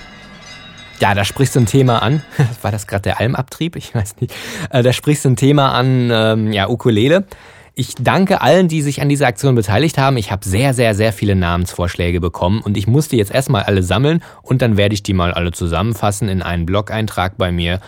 Ja, 1.00 1.14
da 1.14 1.24
sprichst 1.24 1.56
du 1.56 1.60
ein 1.60 1.66
Thema 1.66 2.02
an. 2.02 2.22
War 2.60 2.70
das 2.70 2.86
gerade 2.86 3.04
der 3.04 3.20
Almabtrieb? 3.20 3.74
Ich 3.74 3.94
weiß 3.94 4.16
nicht. 4.20 4.34
Äh, 4.68 4.82
da 4.82 4.92
sprichst 4.92 5.24
du 5.24 5.30
ein 5.30 5.36
Thema 5.36 5.72
an, 5.72 6.10
ähm, 6.12 6.52
ja, 6.52 6.68
Ukulele. 6.68 7.24
Ich 7.74 7.94
danke 7.98 8.42
allen, 8.42 8.68
die 8.68 8.82
sich 8.82 9.00
an 9.00 9.08
dieser 9.08 9.28
Aktion 9.28 9.54
beteiligt 9.54 9.96
haben. 9.96 10.18
Ich 10.18 10.30
habe 10.30 10.46
sehr, 10.46 10.74
sehr, 10.74 10.94
sehr 10.94 11.14
viele 11.14 11.36
Namensvorschläge 11.36 12.20
bekommen 12.20 12.60
und 12.60 12.76
ich 12.76 12.86
musste 12.86 13.16
jetzt 13.16 13.32
erstmal 13.32 13.62
alle 13.62 13.82
sammeln 13.82 14.22
und 14.42 14.60
dann 14.60 14.76
werde 14.76 14.92
ich 14.92 15.02
die 15.02 15.14
mal 15.14 15.32
alle 15.32 15.52
zusammenfassen 15.52 16.28
in 16.28 16.42
einen 16.42 16.66
Blog-Eintrag 16.66 17.38
bei 17.38 17.50
mir. 17.50 17.80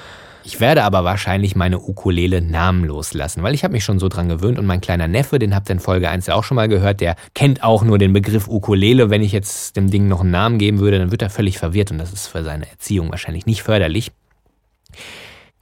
Ich 0.47 0.61
werde 0.61 0.85
aber 0.85 1.03
wahrscheinlich 1.03 1.57
meine 1.57 1.81
Ukulele 1.81 2.41
namenlos 2.41 3.15
lassen, 3.15 3.43
weil 3.43 3.53
ich 3.53 3.65
habe 3.65 3.73
mich 3.73 3.83
schon 3.83 3.99
so 3.99 4.09
dran 4.09 4.29
gewöhnt 4.29 4.61
und 4.61 4.65
mein 4.65 4.81
kleiner 4.81 5.09
Neffe, 5.09 5.41
den 5.41 5.57
habt 5.57 5.69
ihr 5.69 5.73
in 5.73 5.81
Folge 5.81 6.09
1 6.09 6.27
ja 6.27 6.37
auch 6.37 6.45
schon 6.45 6.55
mal 6.55 6.69
gehört, 6.69 7.01
der 7.01 7.17
kennt 7.35 7.65
auch 7.65 7.83
nur 7.83 7.99
den 7.99 8.13
Begriff 8.13 8.47
Ukulele. 8.47 9.11
Wenn 9.11 9.23
ich 9.23 9.33
jetzt 9.33 9.75
dem 9.75 9.91
Ding 9.91 10.07
noch 10.07 10.21
einen 10.21 10.31
Namen 10.31 10.59
geben 10.59 10.79
würde, 10.79 11.01
dann 11.01 11.11
wird 11.11 11.23
er 11.23 11.31
völlig 11.31 11.59
verwirrt 11.59 11.91
und 11.91 11.99
das 11.99 12.13
ist 12.13 12.29
für 12.29 12.45
seine 12.45 12.71
Erziehung 12.71 13.11
wahrscheinlich 13.11 13.45
nicht 13.47 13.65
förderlich. 13.65 14.13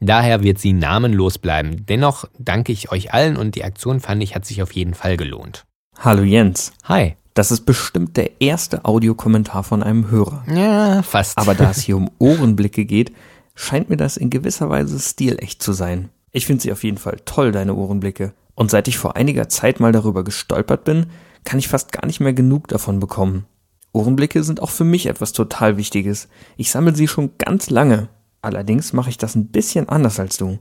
Daher 0.01 0.42
wird 0.42 0.59
sie 0.59 0.75
namenlos 0.75 1.38
bleiben. 1.38 1.87
Dennoch 1.87 2.27
danke 2.38 2.70
ich 2.70 2.92
euch 2.92 3.14
allen 3.14 3.38
und 3.38 3.55
die 3.55 3.64
Aktion 3.64 4.01
fand 4.01 4.23
ich 4.23 4.35
hat 4.35 4.44
sich 4.44 4.62
auf 4.62 4.73
jeden 4.73 4.92
Fall 4.92 5.16
gelohnt. 5.16 5.64
Hallo 5.99 6.25
Jens. 6.25 6.75
Hi. 6.85 7.16
Das 7.33 7.51
ist 7.51 7.62
bestimmt 7.62 8.18
der 8.18 8.40
erste 8.40 8.85
Audiokommentar 8.85 9.64
von 9.64 9.83
einem 9.83 10.11
Hörer. 10.11 10.44
Ja, 10.55 11.03
fast. 11.03 11.38
Aber 11.38 11.55
da 11.55 11.70
es 11.70 11.81
hier 11.81 11.97
um 11.97 12.11
Ohrenblicke 12.18 12.85
geht, 12.85 13.12
scheint 13.55 13.90
mir 13.90 13.97
das 13.97 14.17
in 14.17 14.31
gewisser 14.31 14.71
Weise 14.71 14.99
stilecht 14.99 15.62
zu 15.62 15.73
sein. 15.73 16.11
Ich 16.33 16.47
finde 16.47 16.62
sie 16.62 16.73
auf 16.73 16.83
jeden 16.85 16.99
Fall 16.99 17.21
toll, 17.25 17.53
deine 17.53 17.75
Ohrenblicke. 17.75 18.33
Und 18.55 18.71
seit 18.71 18.88
ich 18.88 18.99
vor 18.99 19.17
einiger 19.17 19.49
Zeit 19.49 19.81
mal 19.81 19.93
darüber 19.93 20.25
gestolpert 20.25 20.85
bin, 20.85 21.07
kann 21.45 21.59
ich 21.59 21.69
fast 21.69 21.93
gar 21.93 22.07
nicht 22.07 22.21
mehr 22.21 22.33
genug 22.33 22.69
davon 22.69 23.01
bekommen. 23.01 23.47
Ohrenblicke 23.93 24.43
sind 24.43 24.61
auch 24.61 24.71
für 24.71 24.85
mich 24.85 25.07
etwas 25.07 25.33
total 25.33 25.77
Wichtiges. 25.77 26.29
Ich 26.57 26.71
sammle 26.71 26.95
sie 26.95 27.07
schon 27.07 27.31
ganz 27.38 27.71
lange. 27.71 28.09
Allerdings 28.43 28.93
mache 28.93 29.11
ich 29.11 29.19
das 29.19 29.37
ein 29.37 29.47
bisschen 29.47 29.88
anders 29.88 30.19
als 30.19 30.37
du. 30.37 30.59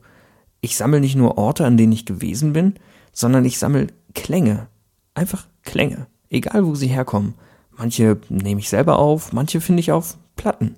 Ich 0.62 0.78
sammle 0.78 1.00
nicht 1.00 1.16
nur 1.16 1.38
Orte, 1.38 1.66
an 1.66 1.76
denen 1.76 1.92
ich 1.92 2.06
gewesen 2.06 2.54
bin, 2.54 2.76
sondern 3.12 3.44
ich 3.44 3.58
sammle 3.58 3.88
Klänge. 4.14 4.68
Einfach 5.16 5.48
Klänge. 5.64 6.08
Egal 6.30 6.66
wo 6.66 6.76
sie 6.76 6.88
herkommen. 6.88 7.34
Manche 7.72 8.18
nehme 8.30 8.62
ich 8.62 8.70
selber 8.70 9.00
auf, 9.00 9.34
manche 9.34 9.60
finde 9.62 9.80
ich 9.80 9.92
auf 9.92 10.18
Platten. 10.36 10.76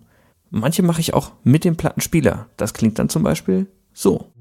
Manche 0.58 0.84
mache 0.84 1.02
ich 1.02 1.13
auch 1.13 1.34
mit 1.44 1.65
dem 1.65 1.76
Plattenspieler. 1.76 2.48
Das 2.56 2.74
klingt 2.74 2.98
dann 2.98 3.10
zum 3.10 3.24
Beispiel 3.24 3.68
so. 3.91 4.32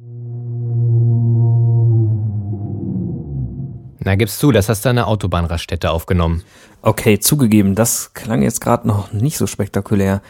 Na, 3.99 4.15
gibst 4.15 4.41
du, 4.41 4.53
das 4.53 4.69
hast 4.69 4.85
du 4.85 4.91
an 4.91 4.97
der 4.97 5.09
Autobahnraststätte 5.09 5.91
aufgenommen. 5.91 6.45
Okay, 6.83 7.19
zugegeben, 7.19 7.75
das 7.75 8.15
klang 8.15 8.43
jetzt 8.43 8.61
gerade 8.61 8.87
noch 8.87 9.13
nicht 9.13 9.39
so 9.39 9.49
spektakulär. 9.49 10.23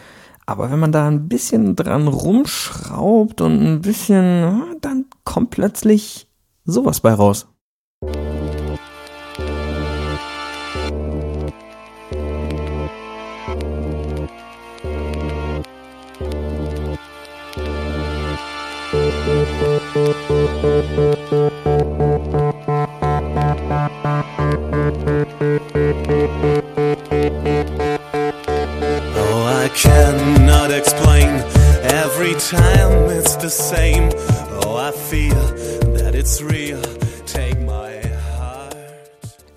Aber 0.47 0.71
wenn 0.71 0.79
man 0.79 0.91
da 0.91 1.07
ein 1.07 1.27
bisschen 1.27 1.75
dran 1.75 2.07
rumschraubt 2.07 3.41
und 3.41 3.61
ein 3.61 3.81
bisschen, 3.81 4.63
dann 4.81 5.05
kommt 5.23 5.51
plötzlich 5.51 6.27
sowas 6.63 6.99
bei 6.99 7.13
raus. 7.13 7.45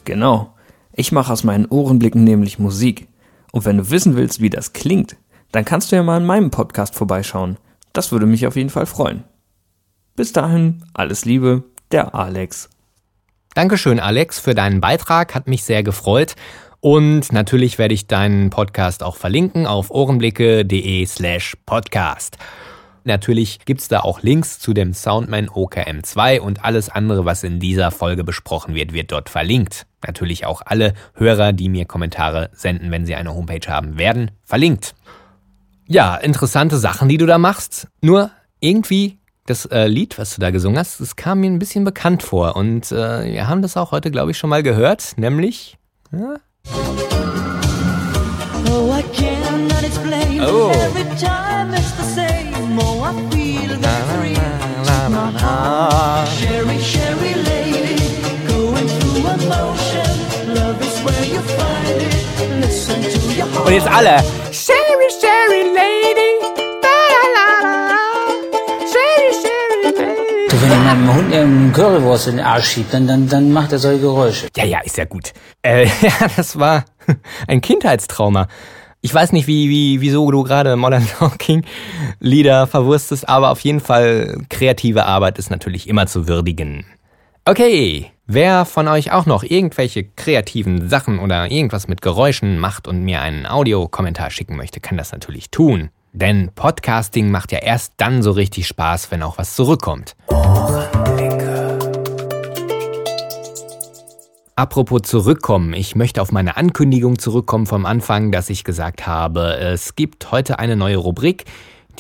Genau. 0.09 0.55
Ich 0.95 1.13
mache 1.13 1.31
aus 1.31 1.45
meinen 1.45 1.67
Ohrenblicken 1.67 2.25
nämlich 2.25 2.59
Musik. 2.59 3.09
Und 3.53 3.67
wenn 3.67 3.77
du 3.77 3.91
wissen 3.91 4.17
willst, 4.17 4.41
wie 4.41 4.49
das 4.49 4.73
klingt, 4.73 5.17
dann 5.53 5.67
kannst 5.67 5.93
du 5.93 5.97
ja 5.97 6.03
mal 6.03 6.17
in 6.17 6.25
meinem 6.25 6.51
Podcast 6.51 6.95
vorbeischauen. 6.95 7.59
Das 7.93 8.11
würde 8.11 8.25
mich 8.25 8.47
auf 8.47 8.57
jeden 8.57 8.71
Fall 8.71 8.87
freuen. 8.87 9.25
Bis 10.17 10.33
dahin, 10.33 10.83
alles 10.95 11.27
Liebe, 11.27 11.65
der 11.93 12.15
Alex. 12.15 12.71
Dankeschön, 13.53 14.01
Alex, 14.01 14.39
für 14.39 14.55
deinen 14.55 14.81
Beitrag. 14.81 15.35
Hat 15.35 15.47
mich 15.47 15.63
sehr 15.63 15.83
gefreut. 15.83 16.37
Und 16.81 17.31
natürlich 17.31 17.77
werde 17.77 17.93
ich 17.93 18.07
deinen 18.07 18.49
Podcast 18.49 19.03
auch 19.03 19.17
verlinken 19.17 19.67
auf 19.67 19.91
ohrenblicke.de 19.91 21.05
slash 21.05 21.55
podcast. 21.67 22.39
Natürlich 23.09 23.61
gibt's 23.65 23.89
da 23.89 24.01
auch 24.01 24.23
Links 24.23 24.59
zu 24.59 24.75
dem 24.75 24.93
Soundman 24.93 25.49
OKM2 25.49 26.41
und 26.41 26.63
alles 26.63 26.91
andere, 26.91 27.25
was 27.25 27.43
in 27.43 27.59
dieser 27.59 27.91
Folge 27.91 28.23
besprochen 28.23 28.75
wird, 28.75 28.93
wird 28.93 29.13
dort 29.13 29.31
verlinkt. 29.31 29.87
Natürlich 30.07 30.45
auch 30.45 30.61
alle 30.67 30.93
Hörer, 31.15 31.55
die 31.55 31.71
mir 31.71 31.87
Kommentare 31.87 32.51
senden, 32.53 32.91
wenn 32.91 33.07
sie 33.07 33.15
eine 33.15 33.35
Homepage 33.35 33.67
haben, 33.67 33.97
werden 33.97 34.31
verlinkt. 34.45 34.95
Ja, 35.87 36.17
interessante 36.17 36.77
Sachen, 36.77 37.09
die 37.09 37.17
du 37.17 37.25
da 37.25 37.39
machst. 37.39 37.89
Nur 38.03 38.31
irgendwie 38.61 39.17
das 39.47 39.65
äh, 39.65 39.87
Lied, 39.87 40.19
was 40.19 40.35
du 40.35 40.43
da 40.43 40.51
gesungen 40.51 40.79
hast, 40.79 41.01
das 41.01 41.17
kam 41.17 41.41
mir 41.41 41.51
ein 41.51 41.59
bisschen 41.59 41.85
bekannt 41.85 42.23
vor. 42.23 42.57
Und 42.57 42.93
äh, 42.93 43.33
wir 43.33 43.49
haben 43.49 43.63
das 43.63 43.79
auch 43.79 43.91
heute, 43.91 44.11
glaube 44.11 44.33
ich, 44.33 44.37
schon 44.37 44.51
mal 44.51 44.63
gehört. 44.63 45.15
Nämlich. 45.17 45.79
Ja? 46.13 46.35
Oh, 48.71 48.95
I 48.95 49.03
cannot 49.17 49.83
explain. 49.83 50.43
Oh. 50.43 50.71
Every 50.73 51.05
time 51.17 51.73
it's 51.73 51.97
the 51.97 52.05
same. 52.15 52.58
Oh, 52.77 53.03
I 53.03 53.13
feel 53.31 53.77
the 53.81 53.95
free. 54.13 54.35
Sherry, 56.39 56.79
Sherry 56.79 57.35
lady, 57.49 57.97
going 58.47 58.87
through 58.87 59.27
emotion. 59.27 60.11
Love 60.55 60.81
is 60.83 60.97
where 61.03 61.25
you 61.25 61.41
find 61.41 62.03
it. 62.03 62.61
Listen 62.61 63.01
to 63.03 63.19
your 63.39 63.47
heart. 63.47 63.67
Und 63.67 63.73
jetzt 63.73 63.89
alle. 63.89 64.23
Sherry, 64.53 65.09
Sherry 65.21 65.63
Lady. 65.75 66.31
Da, 66.83 66.97
la, 67.15 67.25
la, 67.37 67.47
la. 67.89 67.99
Sherry, 68.93 69.33
Sherry 69.43 69.81
Lady. 69.97 70.49
Du, 70.51 70.61
wenn 70.61 70.71
jemand 70.71 70.89
einem 70.91 71.15
Hund 71.15 71.35
eine 71.35 71.73
Currywurst 71.73 72.29
in 72.29 72.37
den 72.37 72.45
Arsch 72.45 72.69
schiebt, 72.73 72.93
dann, 72.93 73.07
dann, 73.07 73.29
dann 73.29 73.51
macht 73.51 73.73
er 73.73 73.79
solche 73.79 74.01
Geräusche. 74.03 74.49
Ja, 74.57 74.65
ja, 74.65 74.81
ist 74.81 74.99
ja 74.99 75.07
gut. 75.07 75.33
Äh, 75.63 75.85
ja, 76.03 76.29
das 76.37 76.59
war 76.59 76.85
ein 77.49 77.63
Kindheitstrauma. 77.63 78.47
Ich 79.09 79.15
weiß 79.15 79.33
nicht, 79.33 79.47
wie, 79.47 79.71
wie, 79.71 80.03
wieso 80.03 80.31
du 80.31 80.43
gerade 80.43 80.77
Modern 80.77 81.09
Talking 81.19 81.65
Lieder 82.21 82.67
verwurstest, 82.67 83.27
aber 83.27 83.51
auf 83.51 83.61
jeden 83.61 83.81
Fall 83.81 84.37
kreative 84.51 85.07
Arbeit 85.07 85.39
ist 85.39 85.49
natürlich 85.51 85.89
immer 85.89 86.07
zu 86.07 86.29
würdigen. 86.29 86.85
Okay, 87.47 88.11
wer 88.27 88.67
von 88.67 88.87
euch 88.87 89.11
auch 89.11 89.25
noch 89.25 89.45
irgendwelche 89.45 90.05
kreativen 90.05 90.91
Sachen 90.91 91.21
oder 91.21 91.51
irgendwas 91.51 91.89
mit 91.89 92.03
Geräuschen 92.03 92.59
macht 92.59 92.87
und 92.87 93.03
mir 93.03 93.23
einen 93.23 93.47
Audiokommentar 93.47 94.31
schicken 94.31 94.57
möchte, 94.57 94.79
kann 94.81 94.99
das 94.99 95.11
natürlich 95.13 95.51
tun. 95.51 95.89
Denn 96.13 96.51
Podcasting 96.55 97.31
macht 97.31 97.51
ja 97.51 97.61
erst 97.61 97.95
dann 97.97 98.23
so 98.23 98.33
richtig 98.33 98.67
Spaß, 98.67 99.11
wenn 99.11 99.23
auch 99.23 99.39
was 99.39 99.55
zurückkommt. 99.55 100.17
Apropos 104.59 105.03
zurückkommen, 105.03 105.73
ich 105.73 105.95
möchte 105.95 106.21
auf 106.21 106.33
meine 106.33 106.57
Ankündigung 106.57 107.21
zurückkommen 107.21 107.65
vom 107.65 107.87
Anfang, 107.87 108.33
dass 108.33 108.51
ich 108.51 108.65
gesagt 108.65 109.07
habe, 109.07 109.57
es 109.57 109.95
gibt 109.95 110.33
heute 110.33 110.59
eine 110.59 110.75
neue 110.75 110.97
Rubrik. 110.97 111.45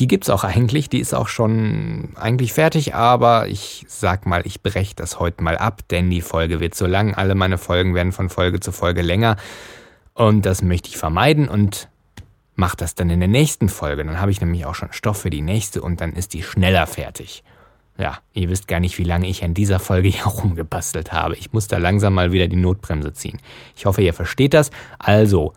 Die 0.00 0.08
gibt's 0.08 0.28
auch 0.28 0.42
eigentlich, 0.42 0.88
die 0.88 0.98
ist 0.98 1.14
auch 1.14 1.28
schon 1.28 2.16
eigentlich 2.16 2.52
fertig, 2.52 2.96
aber 2.96 3.46
ich 3.46 3.86
sag 3.86 4.26
mal, 4.26 4.44
ich 4.44 4.60
breche 4.60 4.96
das 4.96 5.20
heute 5.20 5.40
mal 5.44 5.56
ab, 5.56 5.82
denn 5.92 6.10
die 6.10 6.20
Folge 6.20 6.58
wird 6.58 6.74
so 6.74 6.86
lang. 6.86 7.14
Alle 7.14 7.36
meine 7.36 7.58
Folgen 7.58 7.94
werden 7.94 8.10
von 8.10 8.28
Folge 8.28 8.58
zu 8.58 8.72
Folge 8.72 9.02
länger 9.02 9.36
und 10.14 10.44
das 10.44 10.60
möchte 10.60 10.88
ich 10.88 10.96
vermeiden 10.96 11.48
und 11.48 11.88
mach 12.56 12.74
das 12.74 12.96
dann 12.96 13.08
in 13.08 13.20
der 13.20 13.28
nächsten 13.28 13.68
Folge. 13.68 14.04
Dann 14.04 14.20
habe 14.20 14.32
ich 14.32 14.40
nämlich 14.40 14.66
auch 14.66 14.74
schon 14.74 14.92
Stoff 14.92 15.18
für 15.18 15.30
die 15.30 15.42
nächste 15.42 15.80
und 15.80 16.00
dann 16.00 16.12
ist 16.14 16.34
die 16.34 16.42
schneller 16.42 16.88
fertig. 16.88 17.44
Ja, 17.98 18.18
ihr 18.32 18.48
wisst 18.48 18.68
gar 18.68 18.78
nicht, 18.78 18.96
wie 18.98 19.04
lange 19.04 19.28
ich 19.28 19.42
an 19.42 19.54
dieser 19.54 19.80
Folge 19.80 20.08
hier 20.08 20.24
rumgebastelt 20.26 21.12
habe. 21.12 21.36
Ich 21.36 21.52
muss 21.52 21.66
da 21.66 21.78
langsam 21.78 22.14
mal 22.14 22.32
wieder 22.32 22.46
die 22.46 22.56
Notbremse 22.56 23.12
ziehen. 23.12 23.38
Ich 23.76 23.86
hoffe, 23.86 24.02
ihr 24.02 24.14
versteht 24.14 24.54
das. 24.54 24.70
Also, 24.98 25.52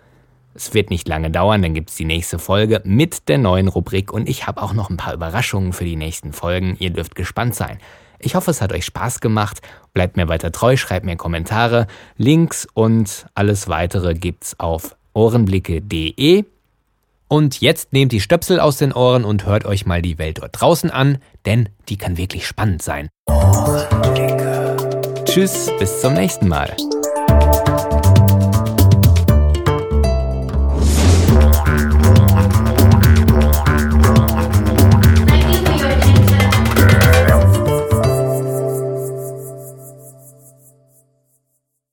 es 0.54 0.73
wird 0.73 0.89
nicht 0.89 1.08
lange 1.08 1.32
dauern, 1.32 1.62
dann 1.62 1.73
gibt's 1.73 1.95
die 1.95 2.06
nächste 2.06 2.39
Folge 2.39 2.82
mit 2.84 3.30
der 3.30 3.38
neuen 3.38 3.67
Rubrik 3.67 4.12
und 4.12 4.27
ich 4.27 4.47
habe 4.47 4.62
auch 4.62 4.73
noch 4.73 4.89
ein 4.89 4.97
paar 4.97 5.13
Überraschungen 5.13 5.71
für 5.71 5.86
die 5.86 5.95
nächsten 5.95 6.34
Folgen. 6.34 6.75
Ihr 6.80 6.89
dürft 6.89 7.15
gespannt 7.15 7.56
sein. 7.56 7.77
Ich 8.19 8.36
hoffe, 8.36 8.51
es 8.51 8.62
hat 8.62 8.73
euch 8.73 8.86
Spaß 8.86 9.19
gemacht. 9.19 9.62
Bleibt 9.93 10.17
mir 10.17 10.27
weiter 10.27 10.51
treu, 10.51 10.77
schreibt 10.77 11.06
mir 11.06 11.15
Kommentare. 11.15 11.88
Links 12.17 12.67
und 12.73 13.27
alles 13.34 13.67
weitere 13.67 14.13
gibt's 14.13 14.60
auf 14.60 14.95
ohrenblicke.de. 15.13 16.45
Und 17.32 17.62
jetzt 17.62 17.94
nehmt 17.94 18.12
die 18.12 18.20
Stöpsel 18.20 18.60
aus 18.60 18.76
den 18.76 18.91
Ohren 18.91 19.24
und 19.24 19.46
hört 19.46 19.63
euch 19.63 19.86
mal 19.86 20.02
die 20.02 20.17
Welt 20.17 20.39
dort 20.39 20.52
draußen 20.52 20.91
an, 20.91 21.20
denn 21.46 21.70
die 21.88 21.96
kann 21.96 22.17
wirklich 22.17 22.46
spannend 22.46 22.82
sein. 22.82 23.08
Tschüss, 25.24 25.72
bis 25.80 26.02
zum 26.02 26.13
nächsten 26.13 26.50
Mal. 26.50 26.76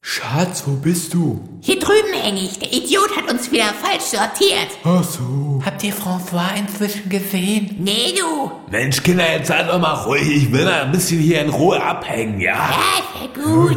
Schatz, 0.01 0.64
wo 0.66 0.72
bist 0.72 1.14
du? 1.14 1.40
Hier 1.61 1.79
drüben 1.79 2.08
häng 2.29 2.37
ich. 2.37 2.59
Der 2.59 2.73
Idiot 2.73 3.17
hat 3.17 3.31
uns 3.31 3.51
wieder 3.51 3.73
falsch 3.83 4.05
sortiert. 4.05 4.69
Ach 4.85 5.03
so. 5.03 5.61
Habt 5.64 5.83
ihr 5.83 5.93
François 5.93 6.57
inzwischen 6.57 7.09
gesehen? 7.09 7.77
Nee, 7.79 8.14
du. 8.19 8.51
Mensch, 8.71 9.03
Kinder, 9.03 9.31
jetzt 9.31 9.49
seid 9.49 9.69
doch 9.69 9.79
mal 9.79 9.95
ruhig. 9.95 10.29
Ich 10.29 10.53
will 10.53 10.64
mal 10.64 10.83
ein 10.83 10.93
bisschen 10.93 11.21
hier 11.21 11.41
in 11.43 11.51
Ruhe 11.51 11.83
abhängen, 11.83 12.41
ja? 12.41 12.55
Ja, 12.55 13.21
sehr 13.21 13.45
gut. 13.45 13.77